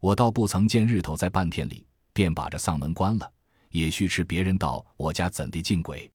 [0.00, 3.32] 我倒不曾见日头在半天里，便把这丧门关了。
[3.70, 6.10] 也须吃别人到我家怎地进鬼？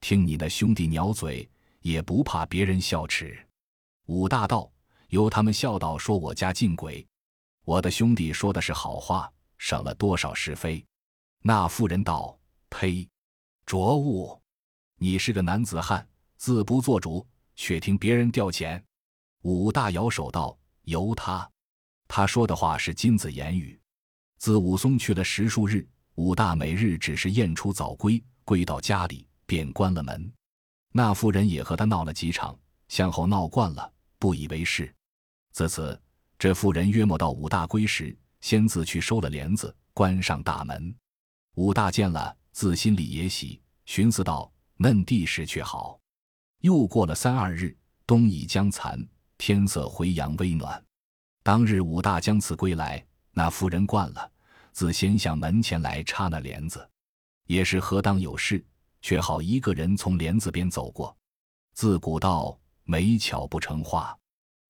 [0.00, 1.48] 听你那兄弟鸟嘴，
[1.80, 3.36] 也不怕别人笑耻。”
[4.06, 4.70] 武大道
[5.08, 7.06] ：“由他们笑道说我家进鬼，
[7.64, 10.86] 我的兄弟说的是好话。”省了多少是非？
[11.42, 12.38] 那妇人道
[12.70, 13.08] ：“呸！
[13.66, 14.40] 浊物！
[14.98, 18.80] 你是个男子汉，自不做主，却听别人调遣。”
[19.42, 21.50] 武大摇手道：“由他。
[22.06, 23.76] 他说的话是金子言语。
[24.38, 30.32] 自武松去了十数日，武大每日只是晏出早归，归到家里便关了门。
[30.92, 34.94] 那妇人也和他闹了几场，向后闹惯了，不以为是。
[35.52, 36.00] 自此，
[36.38, 38.16] 这妇人约莫到武大归时。
[38.40, 40.94] 先自去收了帘子，关上大门。
[41.56, 45.98] 武大见了，自心里也喜，寻思道：“嫩地时却好。”
[46.62, 49.04] 又过了三二日，冬已将残，
[49.38, 50.80] 天色回阳微暖。
[51.42, 54.30] 当日武大将此归来，那妇人惯了，
[54.70, 56.88] 自先向门前来插那帘子。
[57.46, 58.64] 也是何当有事，
[59.02, 61.16] 却好一个人从帘子边走过。
[61.74, 64.16] 自古道没巧不成话，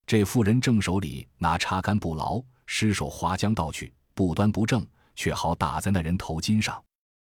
[0.08, 2.42] 这妇人正手里拿插杆不牢。
[2.64, 6.82] 失手划将倒去，不端不正，却好打在那人头巾上。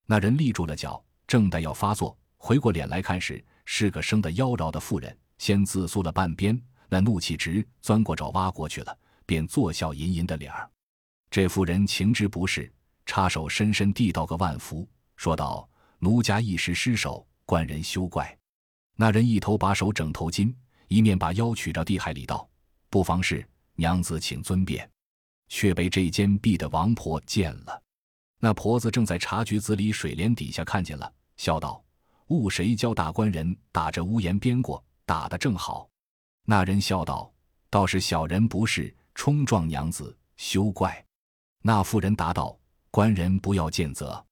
[0.07, 6.59] 那人立住了脚，正待要发作，回过脸来看时，是个生得妖娆的妇人，先自缩了半边，
[6.89, 10.69] 那怒气直钻过爪挖过去了，便作笑吟吟的脸儿。
[11.31, 12.73] 这妇人情之不是，
[13.05, 18.35] 插手深深递道个万福，说道：“奴家一时失手，官人休怪。”
[18.97, 20.55] 那人一头把手整头巾，
[20.89, 22.47] 一面把腰曲着地海里道
[22.93, 24.89] ：“不妨事，娘子请尊便。”
[25.55, 27.83] 却被这间壁的王婆见了。
[28.39, 31.85] 那婆子正在茶局子里水帘底下看见了，笑道
[32.29, 35.87] ：“误谁教大官人打这屋檐边过，打得正好。”
[36.49, 37.31] 那人笑道
[37.69, 41.05] ：“倒是小人不是，冲撞娘子，休怪。”
[41.61, 42.59] 那妇人答道
[42.91, 44.25] ：“官人不要见责。”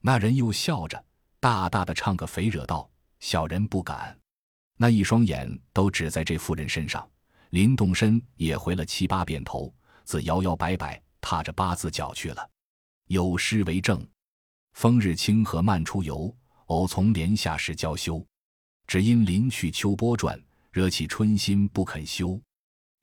[0.00, 1.04] 那人又笑着，
[1.40, 4.16] 大大的唱个肥惹道：“小人不敢。”
[4.78, 7.10] 那一双眼都指在这妇人身上，
[7.50, 9.72] 林动身也回了七八遍头，
[10.04, 12.48] 自摇摇摆摆踏着八字脚去了。
[13.08, 14.06] 有诗为证
[14.74, 16.32] ：“风日清河漫出游，
[16.66, 18.24] 偶从帘下时娇羞。
[18.86, 22.40] 只因临去秋波转，惹起春心不肯休。”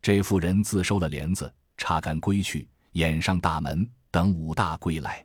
[0.01, 2.67] 这妇人自收了帘子，插杆归去。
[2.93, 5.23] 掩上大门，等武大归来。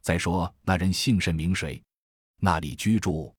[0.00, 1.82] 再说那人姓甚名谁？
[2.38, 3.34] 那里居住？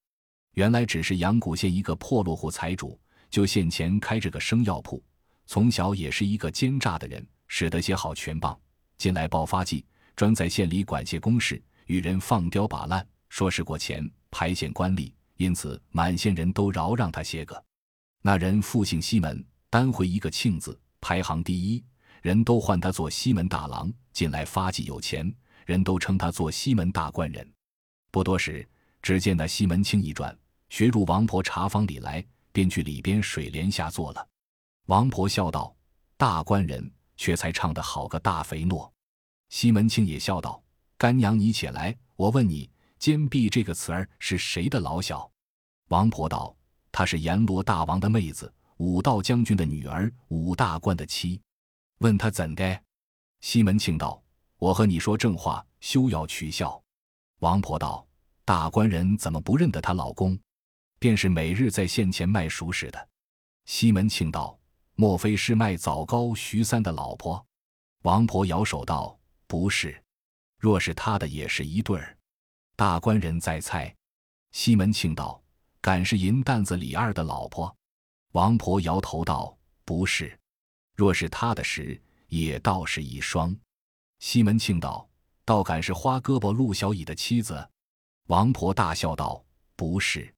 [0.52, 5.02] 原来只是阳谷县一个破落户财主，就县前开着个生药铺。
[5.46, 8.58] 从小也是一个奸诈的人，使得些好拳棒。
[8.96, 9.84] 近来爆发季，
[10.16, 17.62] 专在县里管些公事，与人放刁把烂，说是过钱排县官吏，因此满县人都饶让他些个。
[18.22, 21.84] 那人复姓西门，单回一个庆字，排行第一。
[22.22, 25.30] 人都唤他做西门大郎，近来发迹有钱，
[25.66, 27.46] 人都称他做西门大官人。
[28.10, 28.66] 不多时，
[29.02, 30.34] 只见那西门庆一转，
[30.70, 34.26] 学入王婆茶坊里来，便去里边水帘下坐了。
[34.86, 35.74] 王婆笑道
[36.18, 38.92] ：“大官人却才唱得好个大肥诺。”
[39.48, 40.62] 西门庆也笑道
[40.98, 45.30] ：“干娘你且来，我问你，坚壁这个词儿是谁的老小？”
[45.88, 46.54] 王婆道
[46.92, 51.40] ：“她是阎罗大王的妹子，武道将军的女儿，武大官的妻。”
[52.00, 52.80] 问他怎的？
[53.40, 54.22] 西门庆道
[54.58, 56.82] ：“我和你说正话，休要取笑。”
[57.40, 58.06] 王婆道
[58.44, 60.38] ：“大官人怎么不认得她老公？
[60.98, 63.08] 便是每日在县前卖熟食的。”
[63.64, 64.58] 西门庆道
[64.94, 67.44] ：“莫非是卖枣糕徐三的老婆？”
[68.02, 70.02] 王婆摇手道：“不是，
[70.58, 72.16] 若是他的，也是一对儿。”
[72.76, 73.94] 大官人在猜。
[74.52, 75.42] 西门庆道
[75.80, 77.74] ：“敢是银担子李二的老婆？”
[78.32, 80.38] 王婆摇头道：“不是。”
[80.94, 83.56] 若是他的时，也倒是一双。
[84.20, 85.08] 西门庆道
[85.44, 87.68] ：“倒敢是花胳膊陆小乙的妻子。”
[88.28, 89.44] 王婆大笑道
[89.76, 90.32] ：“不是。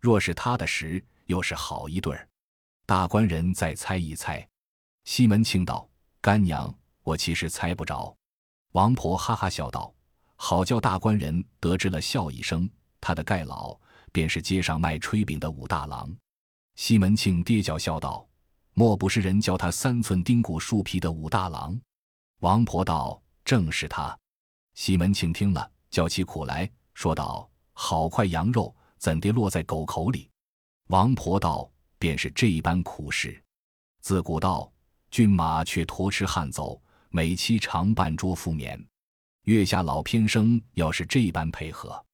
[0.00, 2.28] 若是他的时，又是好一对儿。”
[2.86, 4.46] 大官人再猜一猜。
[5.04, 5.88] 西门庆道
[6.20, 8.14] ：“干娘，我其实猜不着。”
[8.72, 9.92] 王婆哈哈笑道
[10.36, 12.68] ：“好叫大官人得知了，笑一声。
[13.00, 13.78] 他的盖老
[14.12, 16.14] 便是街上卖炊饼的武大郎。”
[16.76, 18.26] 西门庆跌脚笑道。
[18.76, 21.80] 莫不是人教他三寸丁骨树皮的武大郎？
[22.40, 24.18] 王婆道：“正是他。”
[24.74, 30.28] 西门庆听了，叫起苦来说道：“好块羊肉，怎地落在狗口里？”
[30.90, 31.70] 王婆道
[32.04, 33.42] ：“便是这一般苦事。
[34.02, 34.70] 自古道，
[35.10, 38.78] 骏马却驮吃汉走，每期常伴桌敷眠。
[39.44, 42.04] 月下老偏生，要是这般配合。”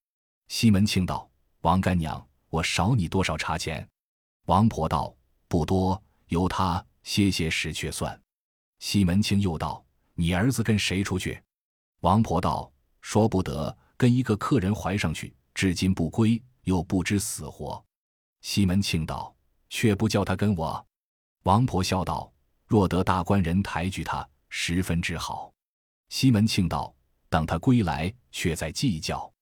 [0.47, 1.29] 西门庆道
[1.63, 3.85] ：“王干娘，我少你多少茶钱？”
[4.47, 5.13] 王婆道
[5.49, 8.17] ：“不多。”由他歇歇时却算。
[8.79, 11.43] 西门庆又道：“你儿子跟谁出去？”
[12.03, 12.73] 王婆道
[13.03, 17.85] ：“说不得，跟一个客人怀上去，至今不归，又不知死活。”
[18.43, 19.35] 西门庆道
[19.71, 20.87] ：“却不叫他跟我。”
[21.45, 22.31] 王婆笑道
[22.69, 25.51] ：“若得大官人抬举他，十分之好。”
[26.11, 26.95] 西门庆道
[27.31, 29.33] ：“等他归来，却再计较。”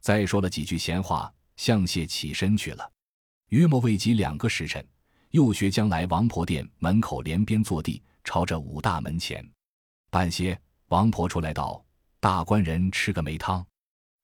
[0.00, 2.90] 再说了几句闲话，向谢起身去了。
[3.48, 4.82] 约莫未及两个时辰。
[5.32, 9.42] 又学将来王婆店门口连边坐地，朝着武大门前。
[10.10, 11.82] 半歇，王婆出来道
[12.20, 13.66] ：“大官人吃个梅汤。”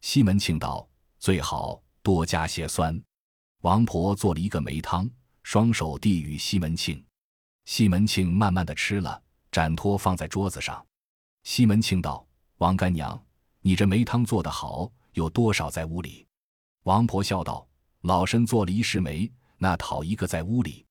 [0.03, 0.87] 西门庆道
[1.19, 3.03] ：“最好多加些酸。”
[3.63, 5.09] 王婆做了一个梅汤，
[5.51, 7.03] 双手递与西门庆。
[7.65, 9.19] 西门庆慢慢的吃了，
[9.51, 10.87] 盏托放在桌子上。
[11.43, 12.23] 西门庆道
[12.61, 13.19] ：“王干娘，
[13.63, 16.27] 你这梅汤做得好，有多少在屋里？”
[16.85, 17.67] 王婆笑道
[18.05, 20.85] ：“老身做了一世梅，那讨一个在屋里。”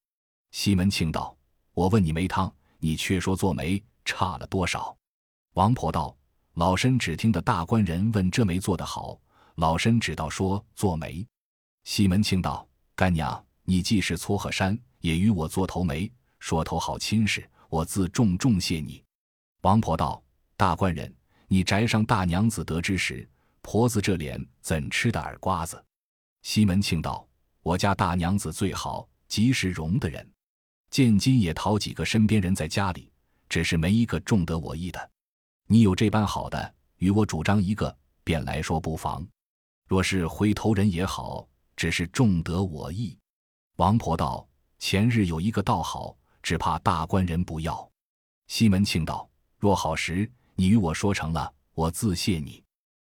[0.50, 1.38] 西门庆道
[1.76, 4.98] ：“我问你梅汤，你却说做梅差了多少？”
[5.54, 6.18] 王婆道
[6.58, 9.22] ：“老身只听得大官人问这梅做得好，
[9.58, 11.24] 老身只道说做梅。”
[11.86, 16.10] 西门庆道：“干娘，你既是撮合山，也与我做头媒，
[16.40, 19.04] 说头好亲事，我自重重谢你。”
[19.64, 20.24] 王婆道
[20.56, 21.14] ：“大官人，
[21.50, 23.28] 你宅上大娘子得知时，
[23.62, 25.84] 婆子这脸怎吃的耳瓜子？”
[26.44, 27.28] 西门庆道
[27.62, 30.26] ：“我家大娘子最好，即是容的人。
[30.90, 33.12] 见今也讨几个身边人在家里，
[33.50, 35.12] 只是没一个中得我意的。
[35.68, 37.94] 你有这般好的，与我主张一个，
[38.24, 39.28] 便来说不妨。
[39.90, 41.46] 若是回头人也好，
[41.76, 43.18] 只是中得我意。”
[43.78, 44.48] 王婆道
[44.80, 47.88] ：“前日有一个倒好，只怕大官人不要。”
[48.48, 52.64] 西门庆道：“若好时，你与我说成了，我自谢你。”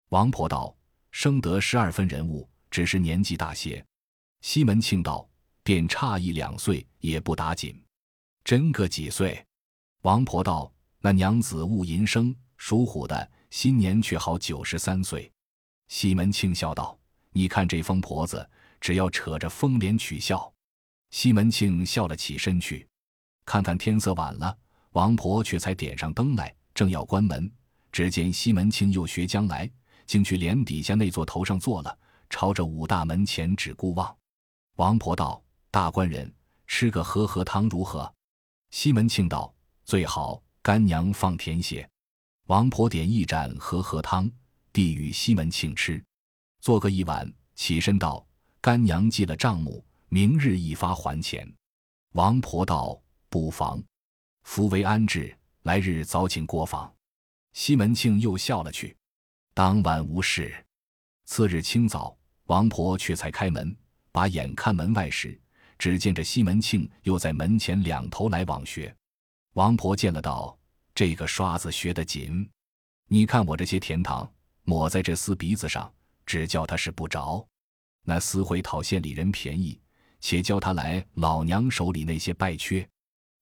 [0.09, 0.75] 王婆道
[1.11, 3.83] ：“生得十二分人物，只是年纪大些。”
[4.41, 5.29] 西门庆道
[5.61, 7.79] ：“便差一两岁，也不打紧。
[8.43, 9.45] 真个几岁？”
[10.01, 15.31] 王婆道：“那娘子戊寅生，属虎的，新年却好九十三岁。”
[15.89, 16.97] 西门庆笑道
[17.29, 18.49] ：“你看这疯婆子，
[18.81, 20.51] 只要扯着风帘取笑。”
[21.15, 22.85] 西门庆笑了，起身去，
[23.45, 24.53] 看看天色晚了。
[24.91, 27.49] 王婆却才点上灯来，正要关门，
[27.89, 29.71] 只见西门庆又学将来，
[30.05, 31.97] 竟去帘底下那座头上坐了，
[32.29, 34.13] 朝着武大门前只顾望。
[34.75, 35.41] 王婆道
[35.71, 36.29] ：“大官人，
[36.67, 38.13] 吃个和合汤如何？”
[38.71, 39.55] 西门庆道
[39.85, 41.89] ：“最好，干娘放甜些。”
[42.47, 44.29] 王婆点一盏和合汤，
[44.73, 46.03] 递与西门庆吃，
[46.59, 48.27] 做个一碗，起身道
[48.59, 49.81] ：“干娘记了账目，
[50.15, 51.45] 明日一发还钱。”
[52.15, 52.97] 王婆道
[53.27, 53.83] ：“不妨。”
[54.47, 56.89] 福为安置，来日早请过访。
[57.51, 58.95] 西门庆又笑了去。
[59.53, 60.55] 当晚无事。
[61.25, 63.75] 次日清早，王婆却才开门，
[64.13, 65.37] 把眼看门外时，
[65.77, 68.95] 只见着西门庆又在门前两头来往学。
[69.55, 70.57] 王婆见了道
[70.95, 72.49] ：“这个刷子学得紧，
[73.09, 74.31] 你看我这些甜糖
[74.63, 75.93] 抹在这厮鼻子上，
[76.25, 77.45] 只叫他是不着。
[78.03, 79.77] 那厮会讨县里人便宜，
[80.25, 82.87] 且教他来老娘手里那些败缺。”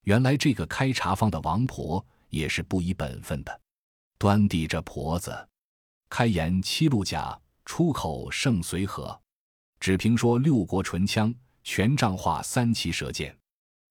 [0.04, 3.62] 原来这个开茶坊的王婆也是不依本分的，
[4.18, 5.48] 端地着婆子，
[6.10, 9.18] 开言七路甲，出口胜随和，
[9.80, 13.34] 只凭说六国唇枪，全仗画三奇舌剑，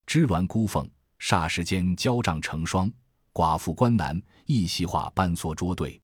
[0.04, 0.86] 织鸾孤凤，
[1.18, 2.92] 霎时间交帐成双，
[3.32, 5.98] 寡妇关男一席话班梭捉对，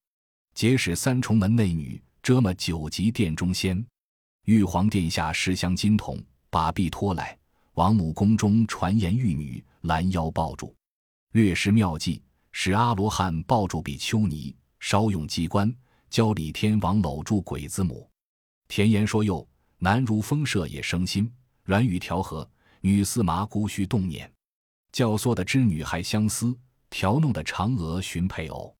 [0.54, 3.86] 结使三重门内女遮么九级殿中仙，
[4.46, 6.18] 玉皇殿下十香金桶
[6.50, 7.36] 把臂拖来。
[7.74, 10.74] 王母宫中传言玉女拦腰抱住，
[11.30, 12.20] 略施妙计，
[12.50, 15.72] 使阿罗汉抱住比丘尼，稍用机关，
[16.10, 18.10] 教李天王搂住鬼子母。
[18.66, 21.24] 甜言说诱，男如风射也生心；
[21.62, 24.28] 软语调和，女似麻姑须动念。
[24.90, 26.58] 教唆的织女还相思，
[26.90, 28.74] 调弄的嫦娥寻配偶。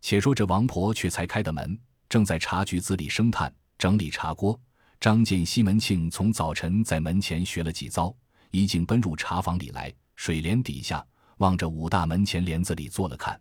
[0.00, 4.60] 且说这王婆却才开的门，正在茶局子里生炭整理茶锅。
[5.02, 8.14] 张见西门庆从早晨在门前学了几遭。
[8.52, 11.04] 一径奔入茶房里来，水帘底下
[11.38, 13.40] 望着武大门前帘子里坐了看。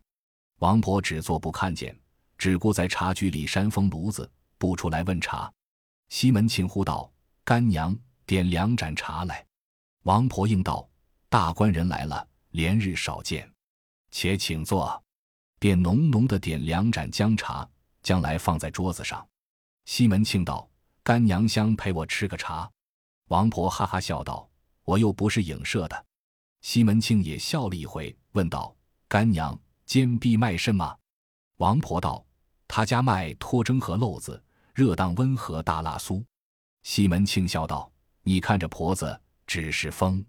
[0.58, 1.96] 王婆只坐不看见，
[2.36, 5.54] 只顾在茶局里扇风炉子，不出来问茶。
[6.10, 7.14] 西门庆呼道
[7.46, 7.96] ：“干娘，
[8.26, 9.46] 点两盏茶来。”
[10.02, 10.90] 王婆应道
[11.30, 13.48] ：“大官人来了，连日少见，
[14.10, 15.00] 且请坐。”
[15.62, 17.70] 便浓浓的点两盏姜茶，
[18.02, 19.24] 将来放在桌子上。
[19.86, 20.68] 西门庆道
[21.12, 22.72] ：“干娘相陪我吃个茶。”
[23.28, 24.50] 王婆哈哈笑道。
[24.86, 26.06] 我又不是影射的，
[26.62, 28.74] 西门庆也笑了一回，问道
[29.10, 30.98] ：“干娘，坚壁卖甚吗？”
[31.60, 32.26] 王婆道
[32.66, 34.42] ：“他家卖脱蒸和漏子，
[34.74, 36.24] 热当温和大辣酥。”
[36.84, 37.92] 西门庆笑道
[38.24, 40.26] ：“你看这婆子只是疯。”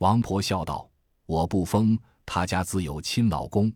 [0.00, 0.90] 王婆笑道
[1.26, 3.70] ：“我不疯，他家自有亲老公。”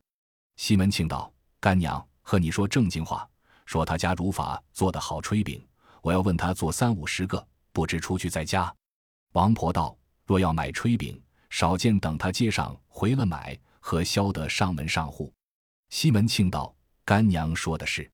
[0.56, 1.30] 西门庆道
[1.60, 3.28] ：“干娘和你说正经话，
[3.66, 5.62] 说他家如法做的好炊饼，
[6.08, 8.74] 我要问他做三五十个，不知出去在家。”
[9.32, 9.94] 王婆道。
[10.24, 15.32] 若要买炊饼，少见等他街上回了买，和消得上门上户。
[15.88, 18.10] 西门庆道：“干娘说的是。”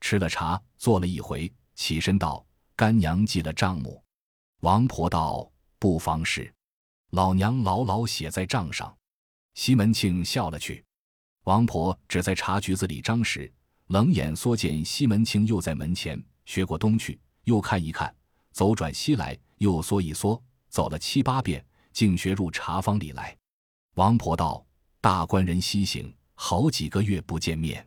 [0.00, 2.42] 吃了茶，坐了一回，起身道
[2.74, 4.02] ：“干娘记了账目。”
[4.60, 6.50] 王婆道：“不妨事，
[7.10, 8.96] 老娘牢牢写在账上。”
[9.52, 10.82] 西门庆笑了去。
[11.44, 13.52] 王婆只在茶局子里张时，
[13.88, 17.20] 冷眼缩见西门庆又在门前学过东去，
[17.50, 18.14] 又看一看，
[18.52, 20.40] 走转西来，又缩一缩。
[20.68, 23.36] 走了七八遍，竟学入茶坊里来。
[23.96, 24.64] 王婆道
[25.02, 27.84] ：“大官人西行，好几个月不见面。”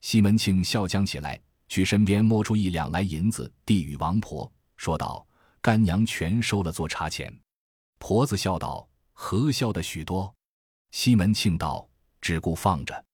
[0.00, 1.38] 西门庆笑将起来，
[1.68, 5.26] 去身边摸出一两来银子，递与王婆，说道
[5.60, 7.30] ：“干娘全收了做茶钱。”
[8.00, 10.34] 婆子笑道：“何笑的许多？”
[10.92, 11.86] 西门庆道
[12.22, 13.04] ：“只顾放着。”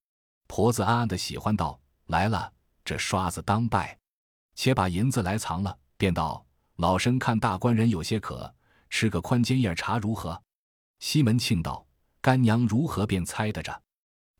[0.46, 2.52] 婆子暗暗的喜欢道：“来了，
[2.84, 3.98] 这刷子当拜，
[4.54, 6.42] 且把银子来藏了。”便道
[6.76, 8.50] ：“老身看大官人有些渴。”
[8.88, 10.42] 吃个宽尖叶茶如何？
[10.98, 11.86] 西门庆道
[12.22, 13.82] ：“干娘如何便猜得着？”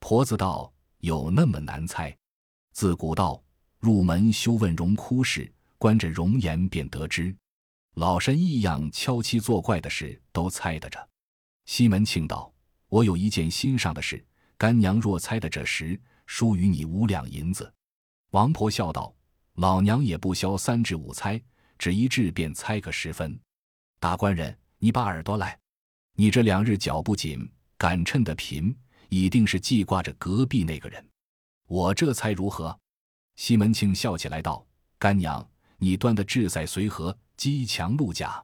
[0.01, 2.17] 婆子道：“有那么难猜？
[2.73, 3.41] 自古道，
[3.79, 7.37] 入门休问荣枯事，观着容颜便得知。
[7.97, 11.07] 老身异样敲妻作怪的事都猜得着。
[11.67, 12.51] 西门庆道
[12.89, 14.25] ：“我有一件心上的事，
[14.57, 17.71] 干娘若猜得这时，输与你五两银子。”
[18.33, 19.15] 王婆笑道
[19.55, 21.41] ：“老娘也不消三至五猜，
[21.79, 23.39] 只一掷便猜个十分。”
[24.01, 25.59] 大官人，你把耳朵来，
[26.15, 28.75] 你这两日脚不紧，赶趁的贫，
[29.09, 31.05] 一定是记挂着隔壁那个人。
[31.67, 32.79] 我这猜如何？
[33.37, 34.67] 西门庆笑起来道
[34.99, 35.47] ：“干娘，
[35.79, 38.43] 你端的志在随和，机强路假。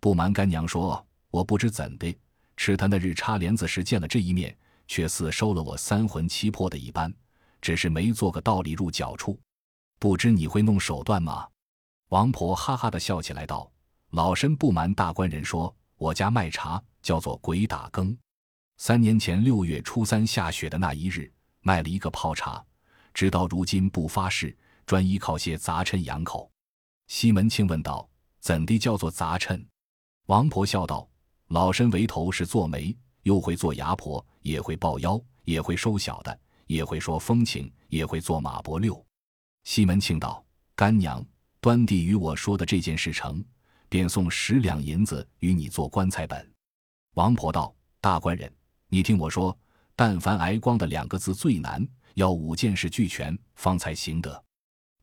[0.00, 2.16] 不瞒干娘说，我不知怎的，
[2.56, 7.12] 吃他那日插帘子时见了这一面，却似收了我三魂七魄的一般，
[7.60, 9.38] 只是没做个道理入脚处。
[9.98, 11.48] 不知你会弄手段吗？”
[12.10, 13.70] 王婆哈哈的笑起来道
[14.10, 18.16] ：“老身不瞒大官人说，我家卖茶叫做鬼打更。
[18.76, 21.30] 三年前六月初三下雪的那一日。”
[21.60, 22.64] 卖了一个泡茶，
[23.12, 26.50] 直到如今不发誓，专依靠些杂陈养口。
[27.08, 28.08] 西门庆问道
[28.40, 29.62] ：“怎地叫做杂陈？”
[30.26, 31.06] 王婆笑道
[31.48, 39.04] ：“老身为头是做媒，又会做牙婆，也会抱腰，也会收小的，也会说风情，也会做马伯六。”
[39.68, 40.42] 西门庆道
[40.74, 41.22] ：“干娘，
[41.60, 43.44] 端地与我说的这件事成，
[43.90, 46.50] 便送十两银子与你做棺材本。”
[47.16, 48.50] 王婆道：“大官人，
[48.88, 49.54] 你听我说。”
[49.94, 54.42] 但凡挨光的两个字最难，要五件事俱全方才行得。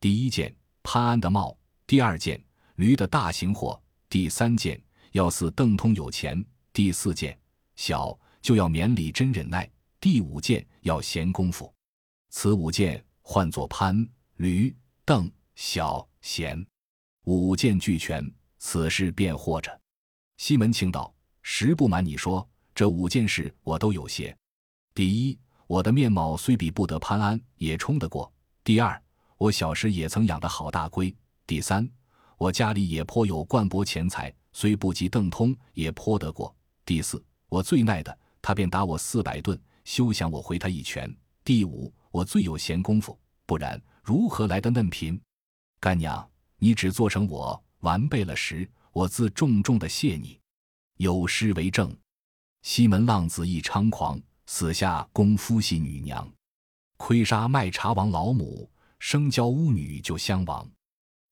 [0.00, 0.52] 第一件，
[0.82, 1.56] 潘安的帽；
[1.86, 2.42] 第二件，
[2.74, 7.38] 驴的大型货；第三件，要似邓通有钱；第四件，
[7.76, 9.64] 小就要免礼真忍耐；
[10.00, 11.72] 第五件，要闲功夫。
[12.30, 14.04] 此五件唤作潘、
[14.36, 14.74] 驴、
[15.06, 16.62] 邓、小、闲，
[17.24, 18.22] 五件俱全，
[18.58, 19.80] 此事便获着。
[20.36, 24.36] 西门庆道：“实不瞒你说，这五件事我都有些。”
[24.92, 28.30] 第一，我的面貌虽比不得潘安，也冲得过。
[28.62, 29.02] 第二，
[29.38, 31.14] 我小时也曾养得好大龟。
[31.46, 31.88] 第三，
[32.36, 36.54] 我家里也颇有冠帛钱财，虽不及邓通，也颇得过。
[36.84, 41.10] 第四，我最耐的，他便打我四百顿，休想我回他一拳。
[41.42, 45.20] 第五，我最有闲工夫，不然如何来的嫩贫？
[45.80, 50.38] 干娘，你只做成我完备了时，我自重重的谢你。
[50.98, 51.92] 有诗为证：
[52.62, 54.16] 西门浪子一猖狂。
[54.46, 56.32] 死下功夫系女娘，
[56.96, 60.70] 亏杀卖茶王老母，生教巫女就相亡。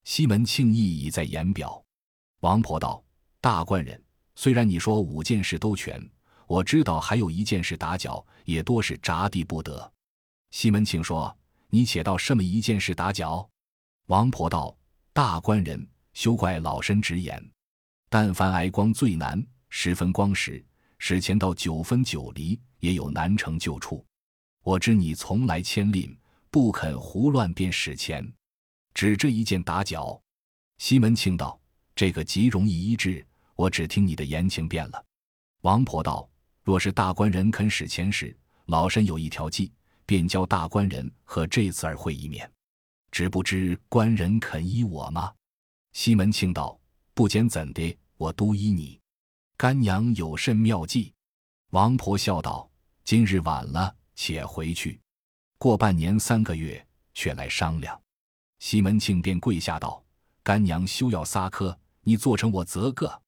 [0.02, 1.80] 西门庆意已在言表。
[2.40, 3.00] 王婆道
[3.40, 4.02] ：“大官人，
[4.34, 6.04] 虽然你说五件事都全，
[6.48, 9.92] 我知道还有一件事打搅，也多是札地不得。”
[10.50, 11.38] 西门庆说
[11.74, 13.50] ：“你且到什么一件事打搅？”
[14.06, 14.76] 王婆道
[15.12, 17.44] ：“大官人，休怪老身直言，
[18.08, 20.64] 但凡挨光最难，十分光时。”
[20.98, 24.06] 使前到九分九厘，也有难成就处。
[24.62, 26.16] 我知你从来谦吝，
[26.48, 28.24] 不肯胡乱便使钱，
[28.94, 30.18] 只这一件打搅。
[30.78, 31.60] 西门庆道
[31.94, 35.04] ：“这个极容易医治，我只听你的言情便了。”
[35.60, 36.26] 王婆道
[36.62, 38.34] ：“若是大官人肯使钱时，
[38.66, 39.70] 老身有一条计，
[40.06, 42.50] 便教大官人和这次儿会一面。
[43.10, 45.32] 只不知官人肯依我吗？”
[45.92, 46.78] 西门庆道
[47.14, 49.00] ：“不减怎的，我都依你。”
[49.56, 51.14] 干娘有甚妙计？
[51.70, 52.68] 王婆笑道
[53.04, 55.00] ：“今日晚了，且回去。
[55.58, 56.84] 过半年三个月，
[57.14, 58.00] 却来商量。”
[58.58, 60.04] 西门庆便跪下道
[60.42, 63.22] ：“干娘休要撒科，你做成我则个。”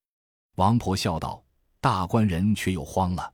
[0.56, 1.44] 王婆笑道
[1.80, 3.32] ：“大官人却又慌了。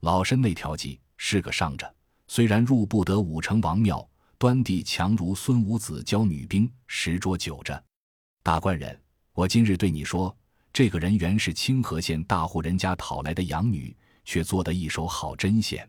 [0.00, 1.95] 老身那条计是个上着，
[2.28, 4.08] 虽然入不得武成王庙，
[4.38, 7.82] 端地强如孙武子教女兵十桌九着。
[8.42, 9.00] 大官人，
[9.32, 10.34] 我今日对你说。”
[10.72, 13.96] 这个人原是清河县大户人家讨来的养女，
[14.26, 15.88] 却做得一手好针线。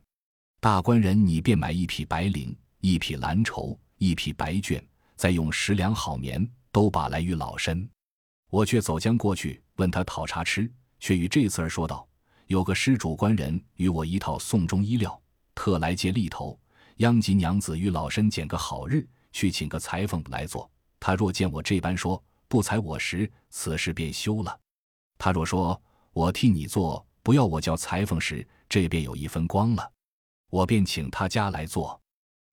[0.61, 4.81] 大官人，你便买一匹白绫，一匹蓝绸，一匹白绢，
[5.17, 7.85] 再用十两好棉，都把来与老身。
[8.49, 10.71] 我却走将过去，问他讨茶吃，
[11.01, 12.07] 却与这次儿说道：
[12.45, 15.21] 有个施主官人与我一套送中衣料，
[15.57, 16.57] 特来接力头，
[16.97, 20.69] 央及娘子与老身拣个好日，去请个裁缝来做。
[20.99, 24.59] 他若见我这般说，不裁我时，此事便休了。
[25.17, 25.81] 他若说
[26.13, 29.91] 我替你做，不要我叫裁缝时，这便有一分光了。
[30.51, 31.99] 我便请他家来做。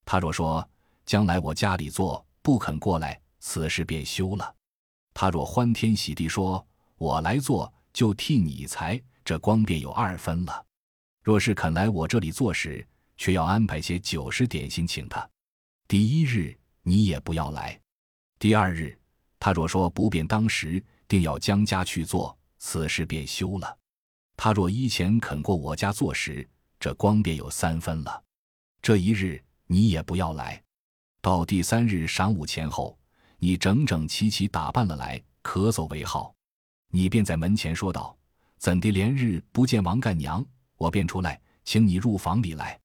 [0.06, 0.66] 他若说
[1.04, 4.54] 将来我家里做，不肯过来，此事便休了。
[5.12, 10.64] 他若欢天喜地说我来做，就替你裁，这光便有二分了。
[11.22, 12.86] 若是肯来我这里做时，
[13.16, 15.28] 却要安排些酒食点心请他。
[15.86, 17.80] 第一日你也不要来。
[18.38, 18.98] 第二日，
[19.38, 22.36] 他若说不便当时，定要将家去做。
[22.58, 23.78] 此事便休了。
[24.36, 26.48] 他若依前肯过我家做时，
[26.80, 28.22] 这光便有三分了。
[28.80, 30.62] 这一日你也不要来。
[31.20, 32.98] 到第三日晌午前后，
[33.38, 36.34] 你整整齐齐打扮了来，可走为好。
[36.90, 38.16] 你便在门前说道
[38.56, 40.44] ：“怎地连日不见王干娘？
[40.76, 42.80] 我便出来，请你入房里来。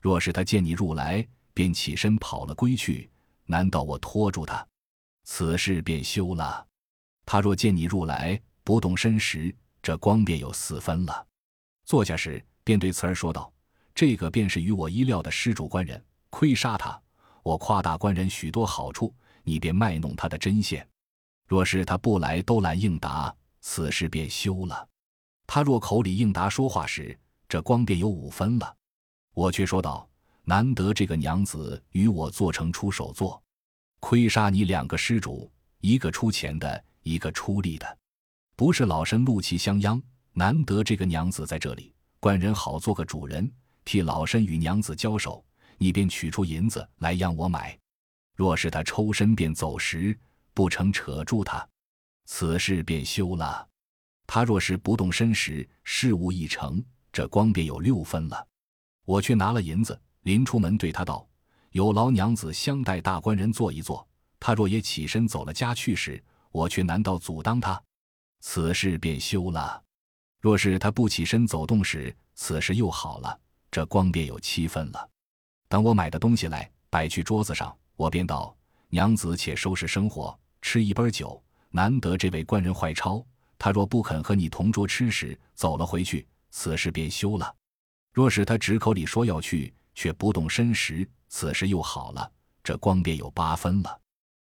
[0.00, 3.10] 若是他见你入来，便起身跑了归去，
[3.44, 4.66] 难道我拖住他？
[5.24, 6.66] 此事便休了。
[7.26, 11.26] 他若见你入来，不动身时，这光便有四分了。”
[11.84, 13.52] 坐下时，便对慈儿说道
[13.94, 17.00] ：“这个便是与我意料的施主官人，亏杀他，
[17.42, 20.86] 我夸大官人许多好处，你便卖弄他的针线。
[21.46, 24.88] 若是他不来都懒应答。”此事便休了。
[25.46, 27.18] 他若口里应答说话时，
[27.48, 28.76] 这光便有五分了。
[29.38, 30.04] 我却说道
[30.42, 33.40] ：“难得这个娘子与我做成出手作，
[34.00, 35.48] 亏杀你两个施主，
[35.80, 37.98] 一个出钱的，一个出力的，
[38.56, 40.02] 不是老身怒气相央。
[40.32, 43.48] 难得这个娘子在这里，官人好做个主人，
[43.84, 45.44] 替老身与娘子交手。
[45.76, 47.78] 你便取出银子来让我买。
[48.34, 50.18] 若是他抽身便走时，
[50.52, 51.64] 不成扯住他。”
[52.26, 53.64] 此事便休了。
[54.26, 58.44] 他若是不动身时，事务已成，这光便有六分了。
[59.08, 61.26] 我却拿了银子，临出门对他道
[61.72, 64.06] ：“有劳娘子相待大官人坐一坐。
[64.38, 67.82] 他若也起身走了家去时，我却难道阻挡他？
[68.40, 69.82] 此事便休了。
[70.42, 73.40] 若是他不起身走动时，此事又好了，
[73.70, 75.08] 这光便有七分了。
[75.70, 78.54] 等我买的东西来，摆去桌子上，我便道：
[78.90, 81.42] 娘子且收拾生活，吃一杯酒。”
[81.72, 83.24] 难得这位官人坏钞，
[83.58, 87.54] 他若不肯和你同桌吃时走了回去，此事便休了；
[88.18, 92.32] 若是他只口里说要去，却不动身时，此事又好了。
[92.64, 94.00] 这光便有八分了。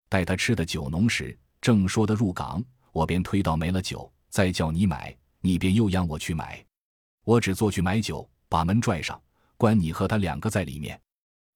[0.09, 6.65] 待他吃的酒浓时，正说得入港，我便推到没了酒，再叫你买，你便又让我去买。
[7.27, 9.21] 我只做去买酒，把门拽上，
[9.59, 10.99] 关你和他两个在里面。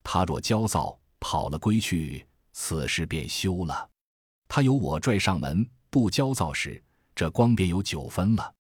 [0.05, 3.89] 他若焦躁跑了归去，此事便休了。
[4.49, 6.85] 他有我拽上门，不焦躁时，
[7.15, 8.53] 这光便有九分了；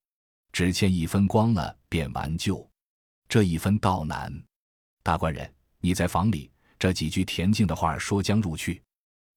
[0.55, 2.67] 只欠一分光了，便完旧。
[3.33, 4.30] 这一分倒难。
[5.03, 8.83] 大官人，你在房里，这几句恬静的话说将入去，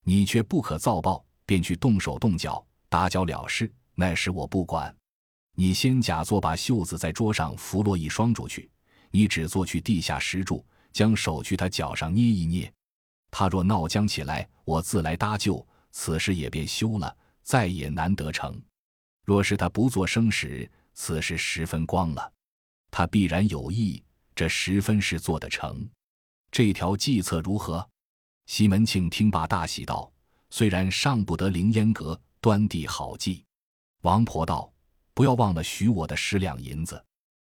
[0.04, 3.72] 你却不可造报，便去动手动脚打搅了事。
[3.94, 4.94] 那时我不管。
[5.54, 8.70] 你先假作把袖子在桌上拂落一双出去，
[9.10, 12.70] 你只做去地下石柱，将手去他脚上捏一捏。
[13.30, 15.66] 他若闹僵起来，我自来搭救。
[15.90, 18.60] 此事也便休了，再也难得成。
[19.24, 22.32] 若是他不做声时，此事十分光了。
[22.96, 24.02] 他必然有意，
[24.34, 25.86] 这十分是做得成。
[26.50, 27.86] 这条计策如何？
[28.46, 30.10] 西门庆听罢大喜道
[30.48, 33.44] ：“虽然上不得凌烟阁，端地好计。”
[34.00, 34.72] 王婆道
[35.12, 37.04] ：“不要忘了许我的十两银子。”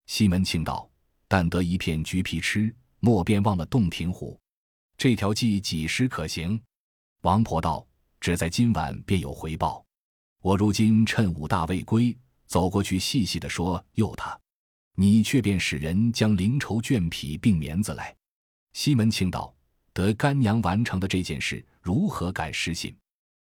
[0.05, 0.87] 西门庆道
[1.27, 4.39] ：“但得一片橘皮吃，莫便忘了洞庭湖。
[4.95, 6.61] 这条计几时可行？”
[7.21, 7.83] 王婆道。
[8.19, 9.83] 只在今晚便有回报。
[10.43, 12.15] 我如今趁武大未归，
[12.45, 14.39] 走过去细细的说诱他，
[14.95, 18.15] 你却便使人将灵绸绢匹并棉子来。
[18.73, 19.53] 西门庆道
[19.93, 22.95] ：“得干娘完成的这件事，如何敢失信？”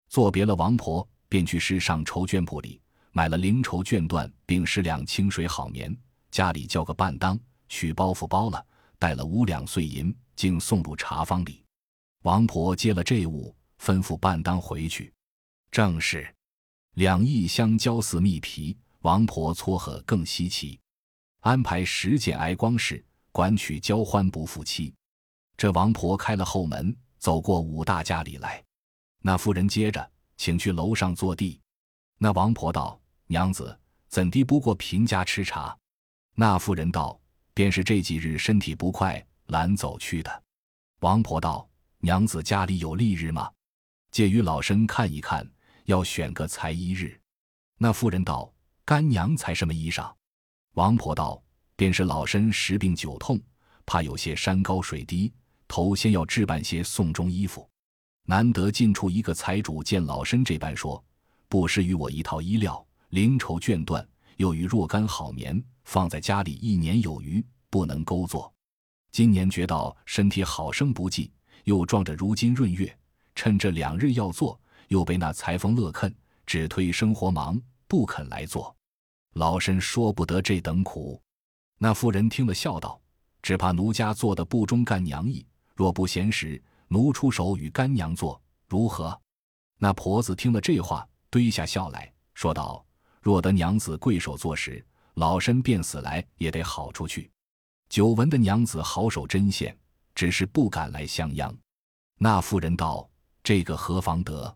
[0.09, 2.81] 作别了王婆，便去市上绸绢铺里
[3.11, 5.95] 买了灵绸绢缎，并十两清水好棉，
[6.31, 7.39] 家里叫个半当，
[7.69, 8.65] 取包袱包了，
[8.99, 11.63] 带了五两碎银，竟送入茶坊里。
[12.23, 13.55] 王婆接了这物。
[13.81, 15.11] 吩咐半当回去，
[15.69, 16.33] 正是
[16.93, 20.79] 两亿相交似蜜皮，王婆撮合更稀奇。
[21.43, 24.93] 安排十件挨光事，管取交欢不负妻。
[25.57, 28.63] 这王婆开了后门，走过武大家里来。
[29.19, 31.59] 那妇人接着请去楼上坐地。
[32.17, 33.77] 那王婆道：“娘子
[34.07, 35.77] 怎地不过贫家吃茶？”
[36.33, 37.19] 那妇人道
[37.53, 40.43] ：“便是这几日身体不快，懒走去的。”
[41.01, 41.69] 王婆道
[41.99, 43.51] ：“娘子家里有例日吗？”
[44.11, 45.45] 借与老身看一看，
[45.83, 47.19] 要选个才衣日。
[47.79, 48.49] 那妇人道
[48.85, 50.09] ：“干娘才什么衣裳？”
[50.73, 51.39] 王婆道
[51.77, 53.39] ：“便是老身十病九痛，
[53.85, 55.31] 怕有些山高水低，
[55.67, 57.69] 头先要置办些送终衣服。
[58.25, 61.03] 难得近处一个财主，见老身这般说，
[61.47, 64.03] 不施于我一套衣料，绫绸绢缎，
[64.37, 68.51] 又与若干好棉，放在家里一年有余，不能勾作。
[69.11, 71.31] 今年觉到身体好生不济，
[71.65, 72.91] 又撞着如今闰月。”
[73.35, 76.11] 趁这两日要做，又被那裁缝乐坑，
[76.47, 78.75] 只推生活忙，不肯来做。
[79.33, 81.21] 老身说不得这等苦。
[81.77, 82.99] 那妇人听了，笑道
[83.41, 85.45] ：“只怕奴家做的不中干娘意。
[85.75, 89.19] 若不嫌时，奴出手与干娘做，如何？”
[89.79, 92.85] 那婆子听了这话，堆下笑来说道
[93.21, 97.29] ：“若得娘子贵手做时，老身便死来也得好出去。
[97.89, 99.77] 久闻的娘子好手针线，
[100.15, 101.55] 只是不敢来相央。”
[102.17, 103.09] 那妇人道。
[103.43, 104.55] 这个何妨得？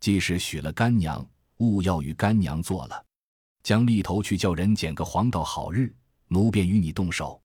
[0.00, 1.26] 即使许了干娘，
[1.60, 3.06] 勿要与干娘做了。
[3.62, 5.94] 将立头去叫人捡个黄道好日，
[6.28, 7.40] 奴便与你动手。”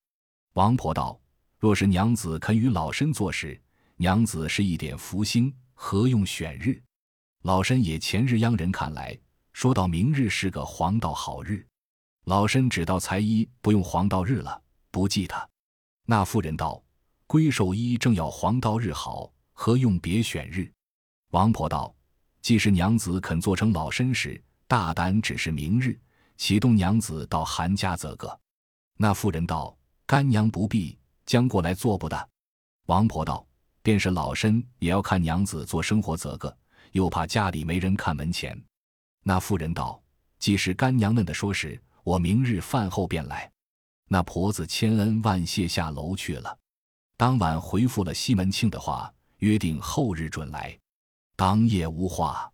[0.54, 1.20] 王婆道
[1.58, 3.60] ：“若是娘子肯与老身做事，
[3.98, 6.82] 娘子是一点福星，何用选日？
[7.44, 9.20] 老身也前日央人看来，
[9.52, 11.66] 说到明日是个黄道好日。
[12.26, 14.62] 老身只道裁衣不用黄道日了，
[14.92, 15.48] 不记他。”
[16.06, 16.84] 那妇人道
[17.28, 20.72] ：“龟寿衣正要黄道日好，何用别选日？”
[21.32, 21.94] 王婆道
[22.42, 24.42] ：“既是娘子肯做成老身时，
[24.74, 25.96] 大胆只是明日，
[26.36, 28.40] 启动娘子到韩家则个。”
[28.98, 30.98] 那妇人道：“干娘不必，
[31.28, 32.30] 将过来做不得。”
[32.90, 33.46] 王婆道
[33.84, 36.58] ：“便是老身也要看娘子做生活则个，
[36.94, 38.60] 又怕家里没人看门前。”
[39.22, 40.02] 那妇人道
[40.40, 43.48] ：“既是干娘嫩的说时，我明日饭后便来。”
[44.10, 46.58] 那婆子千恩万谢，下楼去了。
[47.16, 50.76] 当晚回复了西门庆的话，约定后日准来。
[51.36, 52.52] 当夜无话。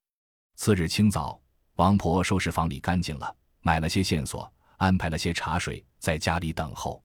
[0.58, 1.42] 次日清早，
[1.80, 7.02] 王婆收拾房里干净了，买了些线索，安排了些茶水，在家里等候。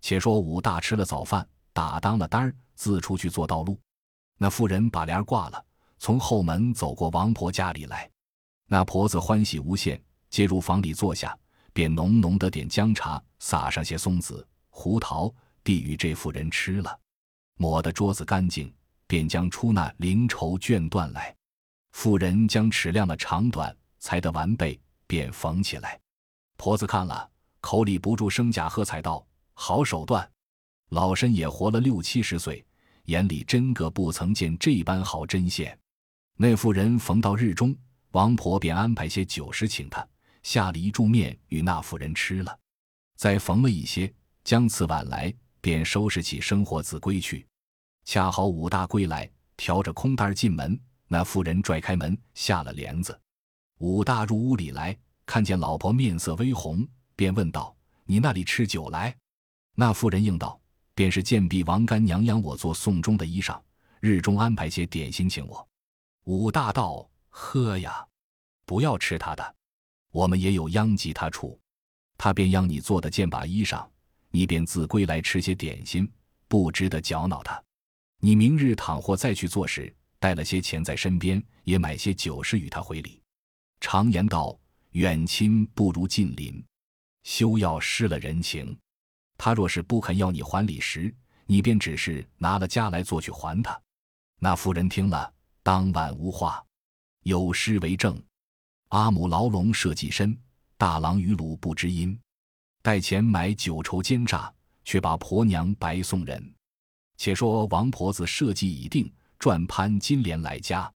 [0.00, 3.78] 且说武大吃了早饭，打当了单儿，自出去做道路。
[4.38, 5.62] 那妇人把帘挂了，
[5.98, 8.10] 从后门走过王婆家里来。
[8.66, 11.38] 那婆子欢喜无限，接入房里坐下，
[11.74, 15.30] 便浓浓的点姜茶，撒上些松子、胡桃，
[15.62, 16.98] 递与这妇人吃了。
[17.58, 18.74] 抹得桌子干净。
[19.08, 21.32] 便将出那零绸绢缎来，
[21.92, 25.98] 妇人将尺量了长短，裁得完备，便缝起来。
[26.56, 27.30] 婆子看了，
[27.60, 30.28] 口里不住声假喝彩道：“好手段！
[30.90, 32.64] 老身也活了六七十岁，
[33.04, 35.78] 眼里真个不曾见这般好针线。”
[36.38, 37.76] 那妇人缝到日中，
[38.12, 40.06] 王婆便安排些酒食请他，
[40.42, 42.58] 下了一柱面与那妇人吃了，
[43.16, 44.12] 再缝了一些，
[44.44, 47.46] 将次晚来，便收拾起生活子归去。
[48.04, 50.78] 恰好武大归来，挑着空担进门。
[51.08, 53.18] 那妇人拽开门，下了帘子。
[53.78, 54.96] 武大入屋里来，
[55.26, 59.14] 看见老婆面色微红，便问道：“你那里吃酒来？”
[59.76, 60.58] 那妇人应道
[60.94, 63.60] ：“便是贱婢王干娘养我做送终的衣裳，
[64.00, 65.68] 日中安排些点心请我。”
[66.24, 68.06] 武大道：“喝呀，
[68.64, 69.54] 不要吃他的，
[70.10, 71.58] 我们也有殃及他处。
[72.16, 73.86] 他便央你做的件把衣裳，
[74.30, 76.10] 你便自归来吃些点心，
[76.48, 77.62] 不值得搅恼他。”
[78.20, 83.20] 你明日倘或再去做时，带了些钱在身边，也买些酒食与他回礼。
[83.80, 84.58] 常言道：
[84.92, 86.64] 远亲不如近邻，
[87.22, 88.76] 休要失了人情。
[89.38, 91.14] 他若是不肯要你还礼时，
[91.46, 93.80] 你便只是拿了家来做去还他。
[94.38, 96.64] 那妇人听了，当晚无话。
[97.22, 98.20] 有诗为证：
[98.88, 100.38] 阿母牢笼设计深，
[100.76, 102.18] 大郎鱼鲁不知音。
[102.82, 104.52] 带钱买酒筹奸诈，
[104.84, 106.54] 却把婆娘白送人。
[107.16, 110.92] 且说王婆子设计已定，转攀金莲来家。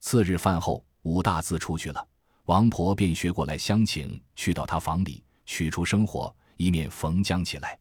[0.00, 2.07] 次日饭后，武大自出去了，
[2.48, 7.78] 王婆便学过来相请，去到他房里取出生火，一面缝浆起来。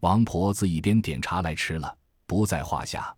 [0.00, 1.96] 王婆子一边点茶来吃了，
[2.26, 3.16] 不在话下。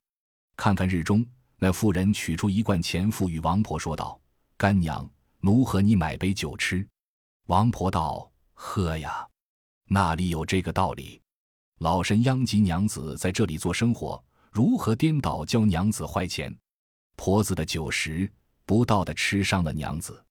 [0.56, 1.26] 看看日中，
[1.58, 4.20] 那妇人取出一罐钱付与王婆，说道
[4.56, 5.04] ：“干娘，
[5.40, 6.86] 奴和你买杯酒吃。”
[7.46, 9.26] 王婆道：“喝呀，
[9.88, 11.20] 那里有这个道理？”
[11.80, 16.56] 老身殃及娘子在这里做生活，如何颠倒教娘子坏钱？
[17.16, 18.32] 婆子的酒食
[18.64, 20.23] 不到的吃伤了娘子。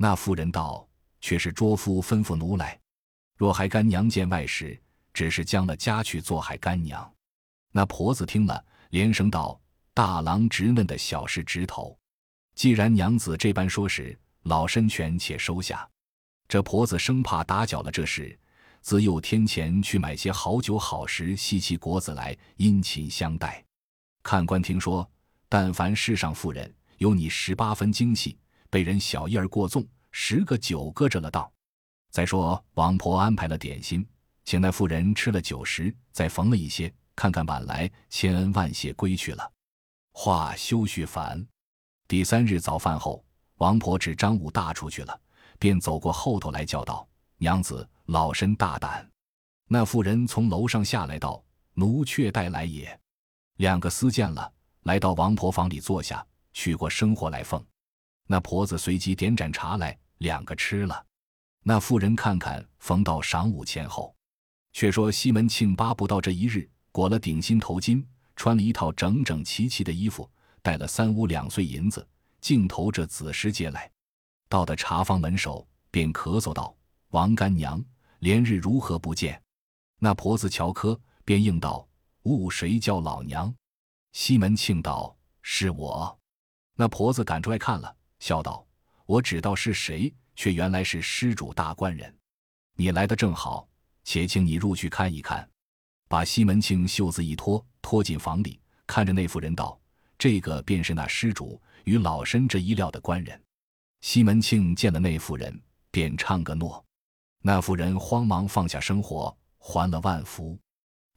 [0.00, 0.88] 那妇人道
[1.20, 2.78] ：“却是卓夫吩咐奴来，
[3.36, 4.80] 若还干娘见外事，
[5.12, 7.12] 只是将了家去做害干娘。”
[7.72, 9.60] 那婆子听了，连声道
[9.92, 11.98] ：“大郎直嫩的小事直头。
[12.54, 15.86] 既然娘子这般说时，老身权且收下。”
[16.48, 18.38] 这婆子生怕打搅了这事。
[18.80, 23.62] 自又添钱去买些好酒好食，细细果子来殷勤相待。
[24.22, 25.06] 看官听说，
[25.48, 28.38] 但凡世上妇人有你十八分精细，
[28.70, 31.50] 被人小意儿过纵，十个九个着了道。
[32.10, 34.06] 再说王婆安排了点心，
[34.44, 36.92] 请那妇人吃了酒食，再缝了一些。
[37.14, 39.52] 看看晚来，千恩万谢归去了。
[40.12, 41.46] 话休叙烦。
[42.06, 43.24] 第三日早饭后，
[43.56, 45.20] 王婆指张武大出去了，
[45.58, 47.06] 便走过后头来叫道
[47.38, 49.06] ：“娘子。”老身大胆，
[49.66, 51.44] 那妇人从楼上下来道
[51.76, 52.98] ：“奴却带来也。”
[53.58, 54.50] 两个私见了，
[54.84, 57.62] 来到王婆房里坐下，取过生活来奉。
[58.30, 61.04] 那婆子随即点盏茶来，两个吃了。
[61.64, 64.14] 那妇人看看，逢到晌午前后。
[64.74, 68.04] 却说西门庆巴不到这一日，裹了顶新头巾，
[68.36, 70.30] 穿了一套整整齐齐的衣服，
[70.62, 72.06] 带了三五两碎银子，
[72.40, 73.90] 径投这子时街来。
[74.48, 76.76] 到的茶坊门首，便咳嗽道
[77.10, 77.82] ：“王干娘。”
[78.20, 79.40] 连日如何不见？
[80.00, 81.88] 那婆子乔科便应道
[82.24, 83.52] ：“吾谁叫老娘？”
[84.12, 86.18] 西门庆道：“是我。”
[86.76, 88.66] 那婆子赶出来看了，笑道
[89.06, 92.14] ：“我只道是谁，却原来是施主大官人。
[92.74, 93.68] 你来的正好，
[94.04, 95.48] 且请你入去看一看。”
[96.08, 99.78] 把西门庆袖子一脱，拖进房里，看着那妇人道
[100.18, 103.38] ：“这个便是那施主与老身这一料的官人。”
[104.00, 105.60] 西门庆见了那妇人，
[105.90, 106.82] 便唱个诺。
[107.42, 110.58] 那妇人慌忙放下生活，还了万福。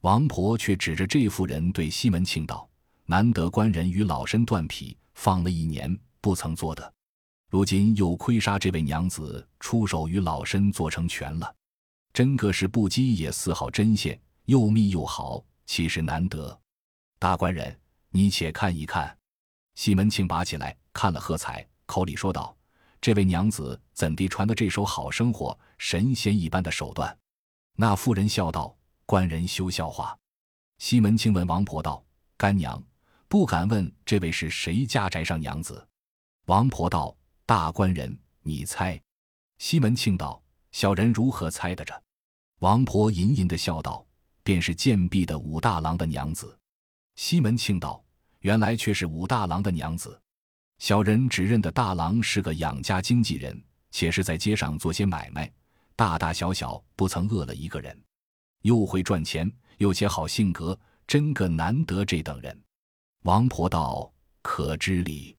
[0.02, 2.68] 王婆却指着这妇人对西门庆道
[3.06, 6.94] ：“难得官人与老身断匹，放了一年不曾做的，
[7.50, 11.54] 如今又亏杀这位娘子，出手与老身做成全了。
[12.14, 16.60] 真个是不羁也丝毫针线。”又密又好，岂是难得？
[17.20, 17.78] 大官人，
[18.10, 19.16] 你且看一看。
[19.76, 22.54] 西门庆拔起来看了喝彩，口里说道
[23.00, 27.16] ：“这位娘子怎地传的这手好生活，神仙一般的手段？”
[27.78, 30.18] 那妇人笑道：“官人休笑话。”
[30.78, 32.04] 西门庆问王婆道
[32.36, 32.82] ：“干娘，
[33.28, 35.86] 不敢问这位是谁家宅上娘子？”
[36.46, 37.16] 王婆道
[37.46, 39.00] ：“大官人，你猜。”
[39.58, 42.02] 西门庆道：“小人如何猜得着？”
[42.60, 44.06] 王婆隐隐的笑道。
[44.44, 46.58] 便是贱婢的武大郎的娘子，
[47.14, 48.04] 西门庆道
[48.42, 50.20] ：“原来却是武大郎的娘子。
[50.78, 53.62] 小人只认得大郎是个养家经纪人，
[53.92, 55.48] 且是在街上做些买卖，
[55.94, 57.96] 大大小小不曾饿了一个人，
[58.62, 60.76] 又会赚钱，又且好性格，
[61.06, 62.60] 真个难得这等人。”
[63.22, 64.12] 王婆道
[64.42, 65.36] ：“可知礼？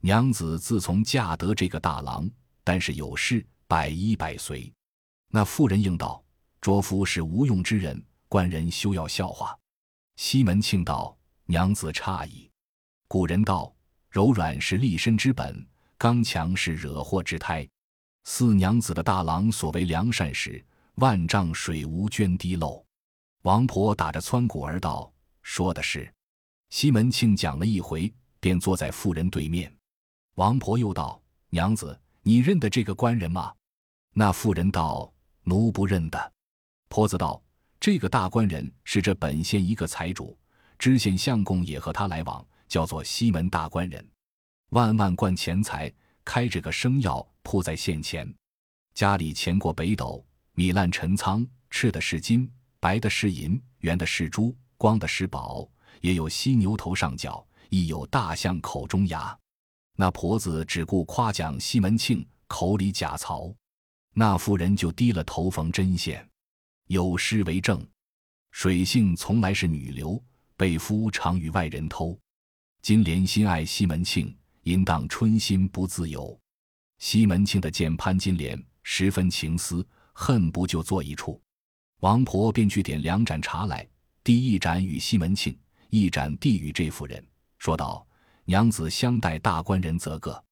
[0.00, 2.28] 娘子自从嫁得这个大郎，
[2.64, 4.72] 但是有事百依百随。”
[5.32, 6.22] 那妇人应道
[6.60, 9.58] ：“卓夫是无用之人。”官人休要笑话。
[10.16, 12.48] 西门庆道：“娘子诧异。
[13.08, 13.74] 古人道：
[14.08, 15.66] 柔软是立身之本，
[15.98, 17.68] 刚强是惹祸之胎。
[18.24, 22.84] 四娘子的大郎所为良善时，万丈水无涓滴漏。”
[23.42, 26.12] 王婆打着撺鼓儿道：“说的是。”
[26.70, 29.74] 西门庆讲了一回，便坐在妇人对面。
[30.34, 31.20] 王婆又道
[31.50, 33.54] ：“娘子，你认得这个官人吗？”
[34.14, 35.12] 那妇人道
[35.44, 36.32] ：“奴不认得。”
[36.88, 37.42] 婆子道。
[37.78, 40.38] 这个大官人是这本县一个财主，
[40.78, 44.06] 知县相公也和他来往，叫做西门大官人，
[44.72, 45.90] 万万贯钱财，
[46.22, 48.30] 开着个生药铺在县前，
[48.92, 50.22] 家里钱过北斗，
[50.52, 55.66] 米烂陈仓，赤的是金，白的是银，圆的是珠，光的是宝，
[56.02, 59.34] 也有犀牛头上角，亦有大象口中牙。
[59.96, 63.54] 那婆子只顾夸奖西门庆，口里假曹，
[64.14, 66.26] 那妇人就低了头缝针线。
[66.86, 67.86] 有诗为证：
[68.50, 70.22] 水性从来是女流，
[70.56, 72.18] 被夫常与外人偷。
[72.82, 76.38] 金莲心爱西门庆，淫荡春心不自由。
[76.98, 81.40] 西门庆的见潘金莲十分情思，恨不就坐一处。
[82.00, 83.86] 王婆便去点两盏茶来，
[84.24, 85.56] 第一盏与西门庆，
[85.90, 87.24] 一盏递与这妇人，
[87.58, 88.06] 说道
[88.50, 90.44] ：“娘子相待大官人则个。”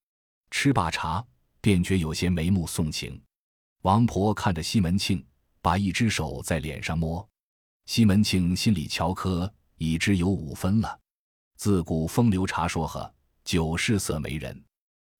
[0.53, 1.27] 吃罢茶，
[1.61, 3.21] 便觉有些眉目送情。
[3.83, 5.23] 王婆看着西门庆。
[5.61, 7.29] 把一只手在脸上摸，
[7.87, 10.99] 西门庆心里瞧科，已知有五分了。
[11.57, 13.13] 自古风流茶说和，
[13.45, 14.65] 酒是色媒人。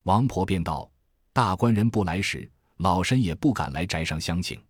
[0.05, 0.89] 王婆便道
[1.35, 4.65] ：“大官人不来时，老身也不敢来宅上相请。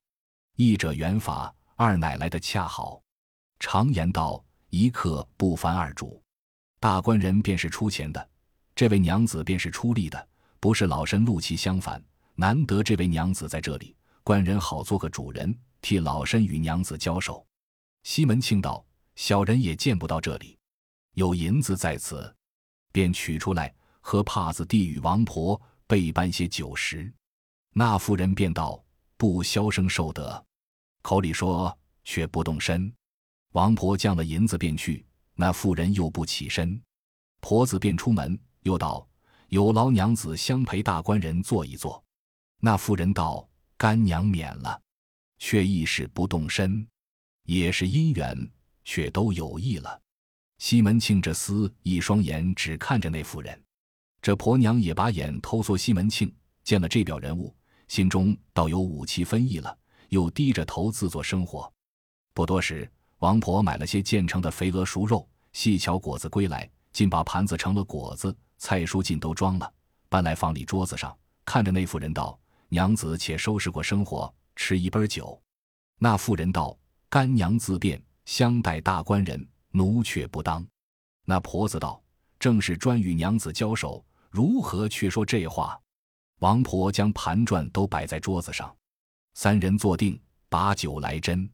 [0.56, 3.00] 一者缘法，二乃来的恰好。
[3.60, 6.20] 常言道，一客不烦二主。
[6.80, 8.28] 大官人便是出钱的，
[8.74, 10.28] 这位娘子便是出力的，
[10.60, 12.02] 不是老身怒气相反。
[12.34, 17.46] 难得这位娘子在这里，官人好做个主人。”替老身与娘子交手，
[18.02, 20.58] 西门庆道：“小人也见不到这里，
[21.14, 22.34] 有银子在此，
[22.90, 27.10] 便取出来，和帕子递与王婆备办些酒食。”
[27.72, 28.84] 那妇人便道
[29.16, 30.44] ：“不消声受得，
[31.00, 32.92] 口里说却不动身。”
[33.54, 35.06] 王婆将了银子便去，
[35.40, 36.82] 那妇人又不起身，
[37.38, 39.08] 婆子便出门，又道
[39.50, 42.02] ：“有劳娘子相陪大官人坐一坐。”
[42.58, 44.82] 那妇人道：“干娘免了。”
[45.38, 46.84] 却亦是不动身，
[47.44, 48.50] 也是姻缘，
[48.82, 50.02] 却都有意了。
[50.58, 53.62] 西门庆这厮一双眼只看着那妇人，
[54.20, 56.34] 这婆娘也把眼偷缩西门庆，
[56.64, 57.54] 见了这表人物，
[57.86, 59.78] 心中倒有五七分意了，
[60.08, 61.72] 又低着头自作生活。
[62.34, 69.72] 不多时，王婆买了些现成的肥鹅熟肉，细巧果子归来，竟把盘子盛了果子，菜蔬尽都装了，
[70.08, 72.38] 搬来放里桌子上，看着那妇人道
[72.68, 75.40] ：“娘子且收拾过生活。”吃一杯酒，
[76.00, 76.76] 那妇人道
[77.08, 80.66] ：“干娘自便，相待大官人，奴却不当。”
[81.24, 82.02] 那婆子道
[82.40, 85.80] ：“正是专与娘子交手，如何却说这话？”
[86.40, 88.74] 王婆将盘转都摆在桌子上，
[89.34, 91.48] 三人坐定，把酒来斟。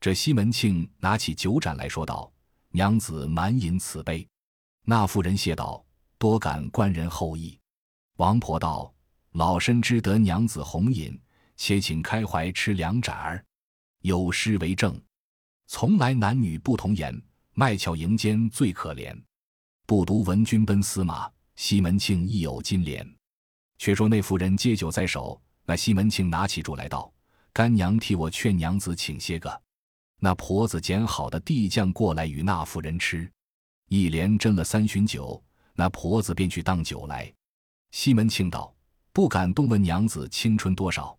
[0.00, 2.30] 这西门庆拿起酒盏来说道
[2.70, 4.26] ：“娘子满饮此杯。”
[4.86, 5.84] 那妇人谢道
[6.18, 7.58] ：“多感官人厚意。”
[8.16, 8.92] 王婆道
[9.32, 11.20] ：“老身知得娘子红饮，
[11.56, 13.44] 且请开怀吃两盏儿。
[14.02, 15.00] 有诗为证：
[15.66, 17.20] 从来男女不同言，
[17.54, 19.20] 卖俏迎奸最可怜。
[19.84, 23.06] 不独闻君奔司马，西门庆亦有金莲。
[23.78, 27.12] 却说那妇人接酒在手，那西门庆拿起箸来道
[27.52, 29.62] ：“干娘替我劝娘子请些个。”
[30.20, 33.30] 那婆子捡好的地酱过来与那妇人吃，
[33.88, 35.40] 一连斟了三巡酒，
[35.74, 37.32] 那婆子便去当酒来。
[37.92, 38.74] 西门庆道
[39.14, 41.16] ：“不敢动问娘子青春多少？”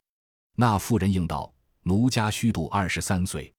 [0.56, 1.52] 那妇人应道
[1.84, 3.54] ：“奴家虚度二十三岁。”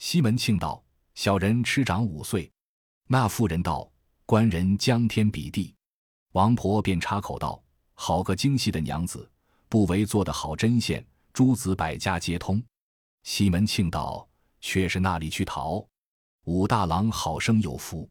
[0.00, 0.82] 西门庆道
[1.14, 2.50] ：“小人吃长五岁。”
[3.06, 3.90] 那妇人道
[4.24, 5.74] ：“官人将天比地。”
[6.32, 7.62] 王婆便插口道
[7.92, 9.30] ：“好个精细的娘子，
[9.68, 12.62] 不为做得好针线，诸子百家皆通。”
[13.24, 14.26] 西门庆道。
[14.60, 15.86] 却是那里去讨？
[16.44, 18.08] 武大郎好生有福。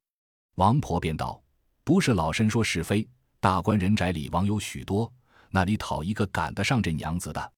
[0.55, 1.41] 王婆便道
[1.83, 3.07] ：“不是老身说是非，
[3.39, 5.11] 大官人宅里王有许多，
[5.49, 7.53] 那里讨一个赶得上这娘子的？”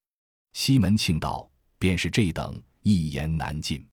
[0.52, 3.86] 西门庆道：“便是这等，一言难尽。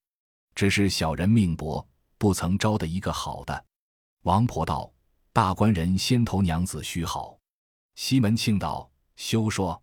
[0.56, 1.86] 只是小人命薄，
[2.18, 3.66] 不曾招得一个好的。”
[4.24, 4.92] 王婆道
[5.32, 7.38] ：“大官人先投娘子须好。”
[7.96, 9.82] 西门庆道：“休说，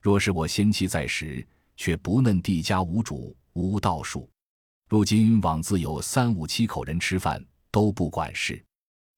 [0.00, 1.46] 若是我先妻在时，
[1.76, 4.30] 却不嫩地家无主无道术。”
[4.90, 8.60] 如今枉自有三五七口人吃饭都不管事。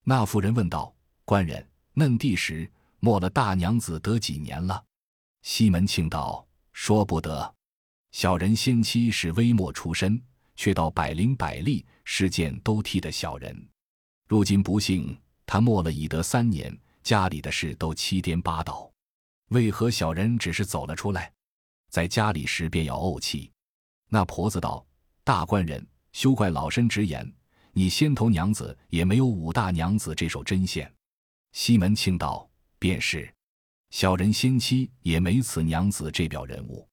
[0.05, 0.95] 那妇人问道
[1.25, 2.71] ：“官人，嫩地时
[3.01, 4.85] 没了大娘子得几年了？”
[5.41, 7.55] 西门庆道：“说不得。
[8.11, 10.23] 小人先妻是微末出身，
[10.57, 13.67] 却到百灵百利，世件都替的小人。
[14.29, 18.93] 如今不幸他没了已得三年，家里的事都七颠八倒，
[19.49, 21.33] 为何小人只是走了出来，
[21.89, 23.51] 在家里时便要怄气？”
[24.13, 24.85] 那婆子道。
[25.25, 27.33] 大官人，休怪老身直言，
[27.71, 30.93] 你先头娘子也没有武大娘子这手针线。
[31.53, 32.51] 西门庆道
[32.81, 33.33] ：“便是，
[33.91, 36.89] 小人先妻也没此娘子这表人物。”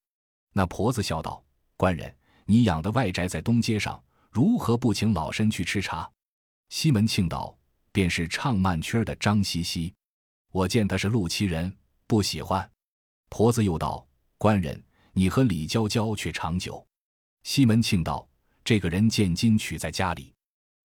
[0.54, 1.42] 那婆子笑道
[1.76, 2.14] ：“官人，
[2.44, 4.00] 你养的外宅在东街上，
[4.30, 6.08] 如何不请老身去吃茶？”
[6.70, 7.58] 西门庆道
[7.90, 9.92] ：“便是唱慢曲儿的张西西，
[10.52, 11.76] 我见他是陆七人，
[12.06, 12.70] 不喜欢。”
[13.28, 14.06] 婆子又道
[14.38, 14.80] ：“官人，
[15.14, 16.86] 你和李娇娇却长久。”
[17.42, 18.28] 西门庆道
[18.62, 20.34] ：“这个人见金娶在家里，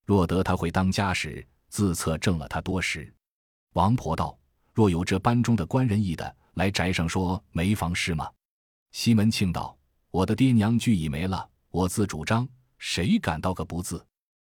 [0.05, 3.13] 若得他会当家时，自测挣了他多时。”
[3.73, 4.37] 王婆道
[4.73, 8.31] ：“若有这班中的官人意的来宅上说没房事吗？”
[8.91, 9.77] 西门庆道
[10.11, 12.47] ：“我的爹娘俱已没了，我自主张，
[12.77, 14.05] 谁敢道个不字？”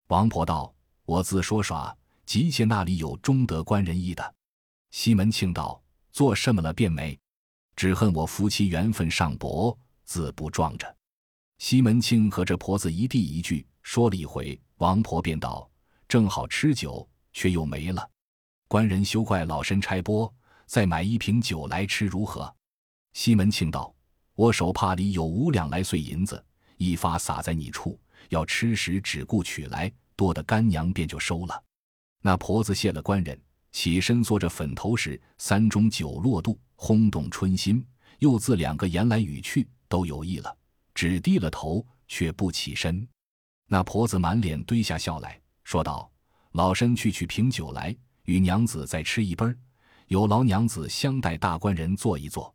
[0.06, 0.72] 王婆道
[1.04, 1.94] ：“我自说耍，
[2.24, 4.34] 急切那里有中德官人意的？”
[4.90, 5.82] 西门庆道
[6.12, 7.18] ：“做什么了便没，
[7.74, 10.96] 只恨我夫妻缘分尚薄，自不撞着。”
[11.58, 15.68] 西门庆和这婆子一地一句说了一回，王婆便道
[16.08, 18.08] ：“正好吃酒，却又没了。
[18.68, 20.32] 官人休怪老身差拨，
[20.66, 22.54] 再买一瓶酒来吃如何？”
[23.12, 23.92] 西门庆道
[24.36, 26.42] ：“我手帕里有五两来碎银子，
[26.76, 27.98] 一发撒在你处，
[28.28, 31.64] 要吃时只顾取来，多的干娘便就收了。”
[32.22, 33.40] 那婆子谢了官人，
[33.72, 37.84] 起身做着粉头时，三盅酒落肚，轰动春心。
[38.20, 40.56] 又自两个言来语去，都有意了。
[40.98, 43.06] 只低了头，却不起身。
[43.68, 46.10] 那婆子满脸堆下笑来说道
[46.50, 49.46] ：“老身去取瓶酒来，与娘子再吃一杯
[50.08, 52.52] 有劳娘子相待大官人坐一坐。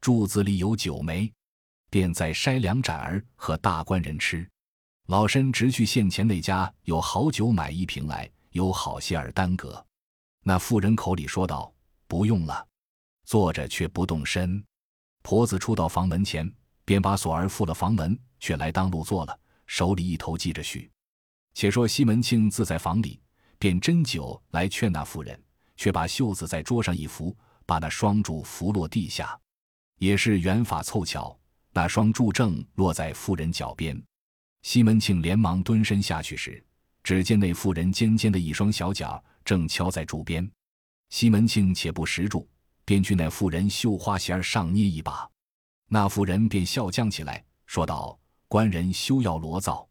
[0.00, 1.32] 柱子里有酒没？
[1.88, 4.44] 便再筛两盏儿和大官人吃。
[5.06, 9.86] 老身直去县前那家有好酒买一瓶来，有好些儿耽搁。”
[10.42, 11.72] 那妇人口里说道
[12.08, 12.66] ：“不用了。”
[13.26, 14.60] 坐着却不动身。
[15.22, 16.52] 婆子出到房门前。
[16.86, 20.88] 便把锁儿付了房门，却来当路坐了，手里一头系着絮。
[21.52, 23.20] 且说西门庆自在房里，
[23.58, 25.38] 便斟酒来劝那妇人，
[25.76, 29.38] 却把袖子在桌上一扶，把那双柱扶落地下。
[29.98, 31.36] 也是缘法凑巧，
[31.72, 34.00] 那双柱正落在妇人脚边。
[34.62, 36.64] 西门庆连忙蹲身下去时，
[37.02, 40.48] 只见那妇人尖尖的一双小脚正敲在柱边。
[41.10, 42.46] 西门庆且不识住，
[42.84, 45.28] 便去那妇人绣花鞋儿上捏一把。
[45.88, 48.18] 那妇人便笑将起来，说道
[48.48, 49.88] ：“官人休要罗造，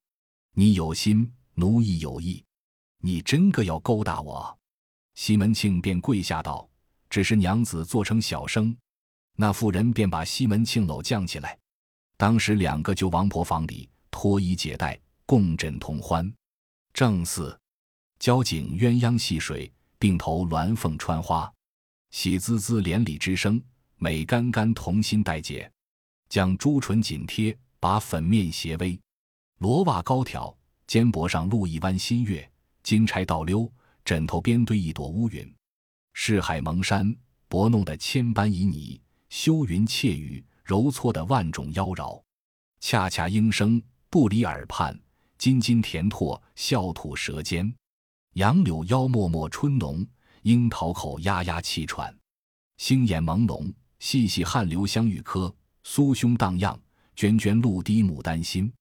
[0.54, 2.44] 你有心，奴亦有意，
[3.00, 4.58] 你真个要勾搭我？”
[5.16, 6.70] 西门庆便跪下道
[7.10, 8.76] ：“只是娘子做成小生。”
[9.38, 11.58] 那妇人便把西门庆搂将起来，
[12.18, 16.30] 当时两个就王婆房里脱衣解带，共枕同欢。
[16.94, 17.58] 正似
[18.20, 21.52] 交颈鸳鸯戏水，并头鸾凤穿花，
[22.12, 23.62] 喜滋滋连理之声，
[23.98, 25.70] 美干干同心带结。
[26.30, 29.00] 将朱唇紧贴，把粉面斜微，
[29.60, 30.56] 罗袜高挑，
[30.88, 32.50] 肩膊上露一弯新月，
[32.84, 33.72] 金钗倒溜，
[34.04, 35.54] 枕头边堆一朵乌云，
[36.14, 37.16] 世海蒙山，
[37.48, 39.00] 薄弄得千般旖旎，
[39.30, 42.22] 修云窃语，揉搓的万种妖娆。
[42.82, 45.00] 恰恰应声不离耳畔，
[45.38, 47.74] 津津甜唾笑吐舌尖。
[48.34, 50.06] 杨柳腰脉脉春浓，
[50.42, 52.16] 樱桃口压压气喘。
[52.78, 55.56] 星眼朦胧，细细汗流香玉颗。
[55.86, 56.78] 酥胸荡漾，
[57.16, 58.74] 涓涓露滴牡丹心。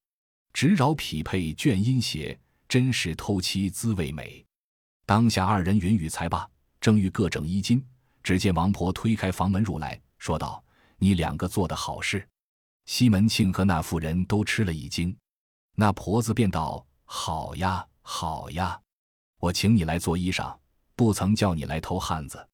[0.51, 2.37] 直扰匹配倦音邪，
[2.67, 4.43] 真是偷妻滋味美。
[5.05, 6.49] 当下二人云雨才罢，
[6.81, 7.81] 正欲各整衣襟，
[8.23, 10.61] 只见王婆推开房门入来，说道
[10.97, 12.27] ：“你两个做的好事。”
[12.85, 15.15] 西门庆和那妇人都吃了一惊。
[15.75, 18.81] 那婆子便道：“好呀，好呀，
[19.39, 20.57] 我请你来做衣裳，
[20.95, 22.49] 不曾叫你来偷汉子。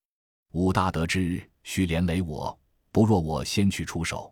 [0.52, 2.60] 武大得知，须连累我，
[2.92, 4.32] 不若我先去出手。”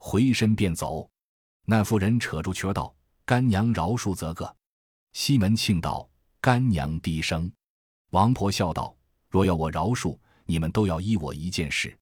[0.00, 1.08] 回身便走。
[1.66, 2.92] 那妇人扯住裙道
[3.24, 4.56] ：“干娘饶恕则个。”
[5.12, 6.08] 西门庆道
[6.40, 7.52] ：“干娘低声。”
[8.10, 8.96] 王婆笑道
[9.28, 11.96] ：“若要我饶恕，你们都要依我一件事。”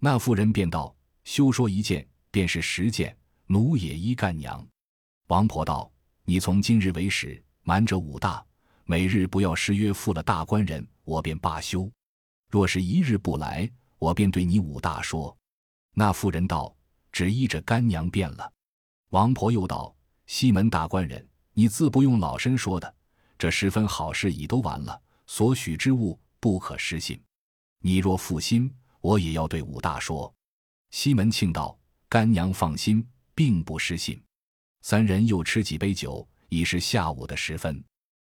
[0.00, 0.92] 那妇人便道
[1.22, 3.16] ：“休说一件，便是十件，
[3.46, 4.66] 奴也依干娘。”
[5.28, 5.92] 王婆道
[6.24, 8.44] ：“你从今日为始，瞒着武大，
[8.84, 11.88] 每日不要失约负了大官人，我便罢休。
[12.50, 15.36] 若是一日不来，我便对你武大说。”
[15.94, 16.74] 那妇人道
[17.14, 18.52] ：“只依着干娘便了。”
[19.10, 19.94] 王婆又道
[20.26, 22.94] ：“西门大官人，你自不用老身说的，
[23.38, 27.18] 这十分好事已都完了。”所许之物不可失信，
[27.78, 30.32] 你若负心，我也要对武大说。
[30.90, 31.78] 西门庆道
[32.10, 34.22] ：“干娘放心，并不失信。”
[34.82, 37.82] 三人又吃几杯酒，已是下午的时分。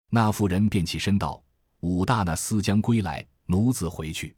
[0.09, 1.41] 那妇人便起身道
[1.79, 4.35] ：“武大那思将归来，奴子回去。”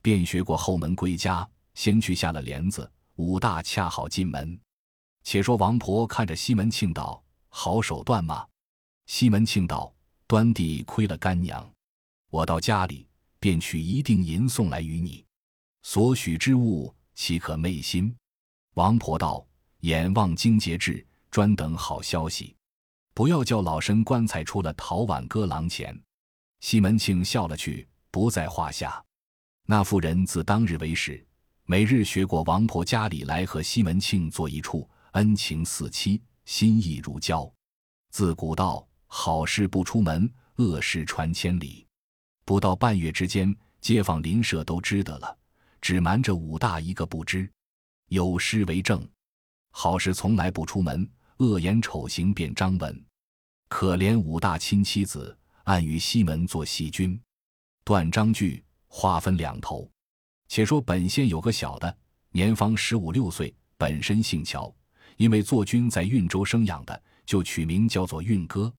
[0.00, 2.90] 便学过后门归家，先去下了帘子。
[3.20, 4.58] 武大恰好进门。
[5.22, 8.46] 且说王婆看着西门庆道：“好手段吗？”
[9.06, 9.92] 西门庆道
[10.26, 11.70] ：“端地亏了干娘。”
[12.30, 13.06] 我到家里，
[13.38, 15.24] 便取一锭银送来与你，
[15.82, 18.14] 所许之物，岂可昧心？
[18.74, 19.46] 王婆道
[19.80, 22.56] ：“眼望经节至，专等好消息，
[23.12, 26.00] 不要叫老身棺材出了陶碗割廊前。”
[26.60, 29.04] 西门庆笑了去，不在话下。
[29.66, 31.26] 那妇人自当日为始，
[31.70, 37.48] 每日学过王婆家里来和西门庆坐一处，恩情似妻，心意如胶。
[38.10, 41.86] 自古道：“好事不出门，恶事传千里。”
[42.44, 45.38] 不到半月之间，街坊邻舍都知得了，
[45.80, 47.48] 只瞒着武大一个不知。
[48.08, 49.08] 有诗为证
[49.70, 53.04] ：“好事从来不出门，恶言丑行便张闻。
[53.68, 57.16] 可怜武大亲妻子，暗与西门做细君。”
[57.86, 59.88] 断章句话分两头。
[60.50, 61.96] 且说本县有个小的，
[62.32, 64.74] 年方十五六岁，本身姓乔，
[65.16, 68.70] 因为做军在运州生养的，就取名叫做运哥。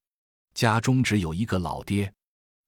[0.53, 2.13] 家中只有一个老爹。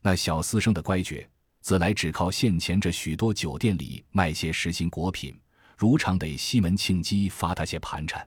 [0.01, 1.30] 那小私生的乖觉，
[1.60, 5.38] 自来只靠县前这许多酒店里卖些实心果品，
[5.78, 8.26] 如常得西门庆基发他些盘缠。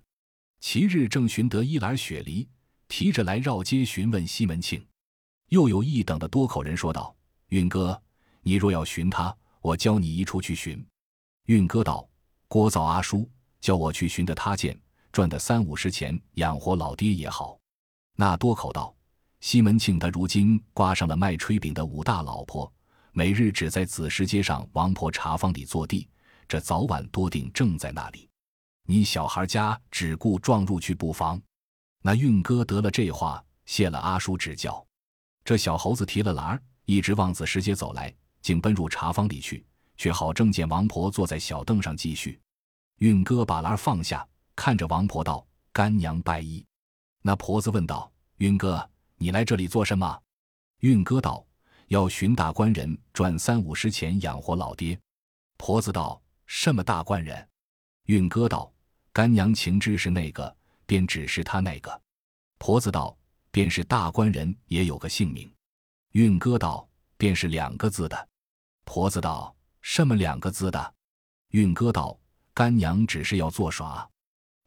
[0.60, 2.46] 其日正寻得一篮雪梨，
[2.86, 4.86] 提着来绕街询问西门庆。
[5.48, 7.16] 又有一等的多口人说道
[7.48, 7.98] ：“运哥，
[8.42, 9.34] 你若要寻他，
[9.66, 10.86] 我教你一处去寻。”
[11.46, 12.08] 运哥道
[12.46, 13.28] ：“郭造阿叔
[13.60, 17.58] 叫我去寻的他见，赚的三五十钱养活老爹也好。”
[18.14, 18.94] 那多口道。
[19.40, 22.72] 西门庆他如今挂上了卖炊饼的武大老婆，
[23.12, 26.08] 每日只在子时街上王婆茶坊里坐地，
[26.48, 28.28] 这早晚多定正在那里。
[28.86, 31.40] 你小孩家只顾撞入去不妨。
[32.02, 34.84] 那运哥得了这话，谢了阿叔指教。
[35.44, 38.12] 这小猴子提了篮儿，一直往子时街走来，
[38.46, 39.66] 竟奔入茶坊里去，
[39.96, 42.40] 却好正见王婆坐在小凳上继续。
[42.98, 44.24] 运哥把篮放下，
[44.54, 45.44] 看着王婆道
[45.74, 46.64] ：“干娘拜衣。”
[47.22, 48.08] 那婆子问道
[48.38, 50.22] ：“运哥。”你来这里做什么？
[50.78, 51.44] 运哥道
[51.88, 54.96] ：“要寻大官人，赚三五十钱养活老爹。”
[55.58, 57.48] 婆子道：“什么大官人？”
[58.06, 58.72] 运哥道
[59.12, 60.56] ：“干娘情知是那个，
[60.86, 62.00] 便只是他那个。”
[62.58, 63.18] 婆子道
[63.50, 65.52] ：“便是大官人，也有个姓名。”
[66.14, 68.16] 运哥道：“便是两个字的。”
[68.86, 70.94] 婆子道：“什么两个字的？”
[71.50, 72.18] 运哥道
[72.54, 74.08] ：“干娘只是要做耍，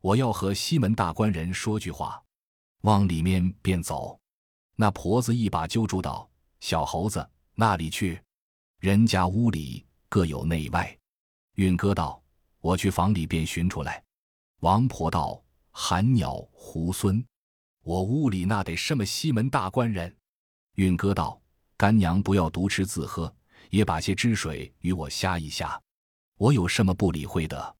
[0.02, 2.22] 我要和西门大官人说句话，
[2.82, 4.20] 往里面便走。”
[4.76, 6.30] 那婆子一把揪住道
[6.60, 8.22] ：“小猴子，那里去？
[8.80, 10.96] 人家屋里各有内外。”
[11.56, 12.22] 运哥道
[12.62, 14.04] ：“我去房里便寻出来。”
[14.62, 15.42] 王婆道
[15.72, 17.26] ：“寒鸟猢狲，
[17.84, 20.16] 我屋里那得什么西门大官人？”
[20.76, 21.42] 运哥道
[21.76, 23.34] ：“干娘不要独吃自喝，
[23.70, 25.82] 也把些汁水与我瞎一瞎，
[26.38, 27.76] 我有什么不理会的？”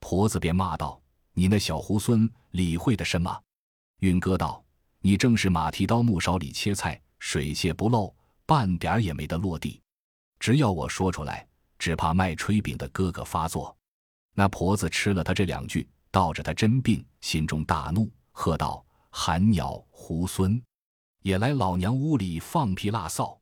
[0.00, 1.00] 婆子便骂道
[1.32, 3.42] ：“你那小猢狲，理会的什么？”
[4.00, 4.62] 运哥道。
[5.00, 8.12] 你正是马蹄刀木勺里切菜，水泄不漏，
[8.44, 9.80] 半点也没得落地。
[10.40, 11.46] 只要我说出来，
[11.78, 13.76] 只怕卖炊饼的哥哥发作。
[14.34, 20.60] 那婆子吃了他这两句，道着他真病，心中大怒，喝道：“寒鸟猢狲，
[21.22, 23.38] 也来老娘屋里放屁拉臊！”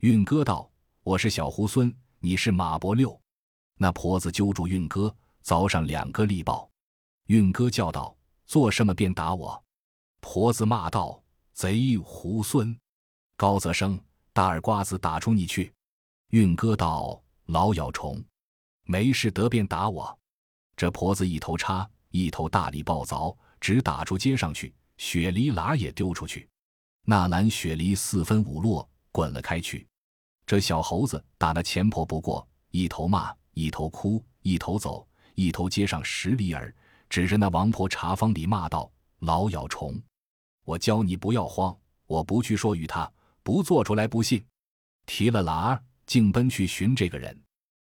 [0.00, 0.70] 运哥道
[1.08, 3.18] ：“我是小猢狲，你是马伯六。”
[3.80, 6.70] 那婆子揪住运哥，凿上两个力报。
[7.28, 8.14] 运哥叫道
[8.44, 9.64] ：“做什么便打我？”
[10.20, 11.18] 婆子骂道
[11.54, 12.76] ：“贼猢狲！”
[13.38, 13.98] 高泽生、
[14.34, 15.72] 大耳瓜子打出你去。
[16.28, 17.18] 运哥道
[17.48, 18.22] ：“老咬虫，
[18.84, 20.18] 没事得便打我。”
[20.76, 26.46] 这婆子一头插，一头大力暴凿，直打出街上去，雪梨喇也丢出去。
[27.06, 29.87] 那篮雪梨四分五落，滚了开去。
[30.48, 36.74] 这小猴子打了钱婆不过，一头骂，一头哭，一头走，一头接上十里耳，
[37.10, 40.00] 指着那王婆茶坊里骂道：“老咬虫！
[40.64, 41.76] 我教你不要慌，
[42.06, 43.12] 我不去说与他，
[43.42, 44.42] 不做出来不信。”
[45.04, 47.38] 提了喇儿，竟奔去寻这个人。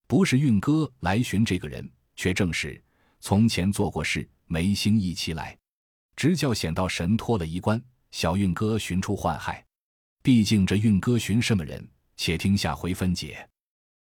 [0.06, 1.86] 不是运哥来寻这个人。
[2.16, 2.82] 却正是
[3.20, 5.56] 从前做过事，没星一起来，
[6.16, 7.80] 直叫显道神脱了一关，
[8.10, 9.62] 小运哥寻出幻害。
[10.22, 11.86] 毕竟这运哥寻什么人？
[12.18, 13.48] 且听下回分解。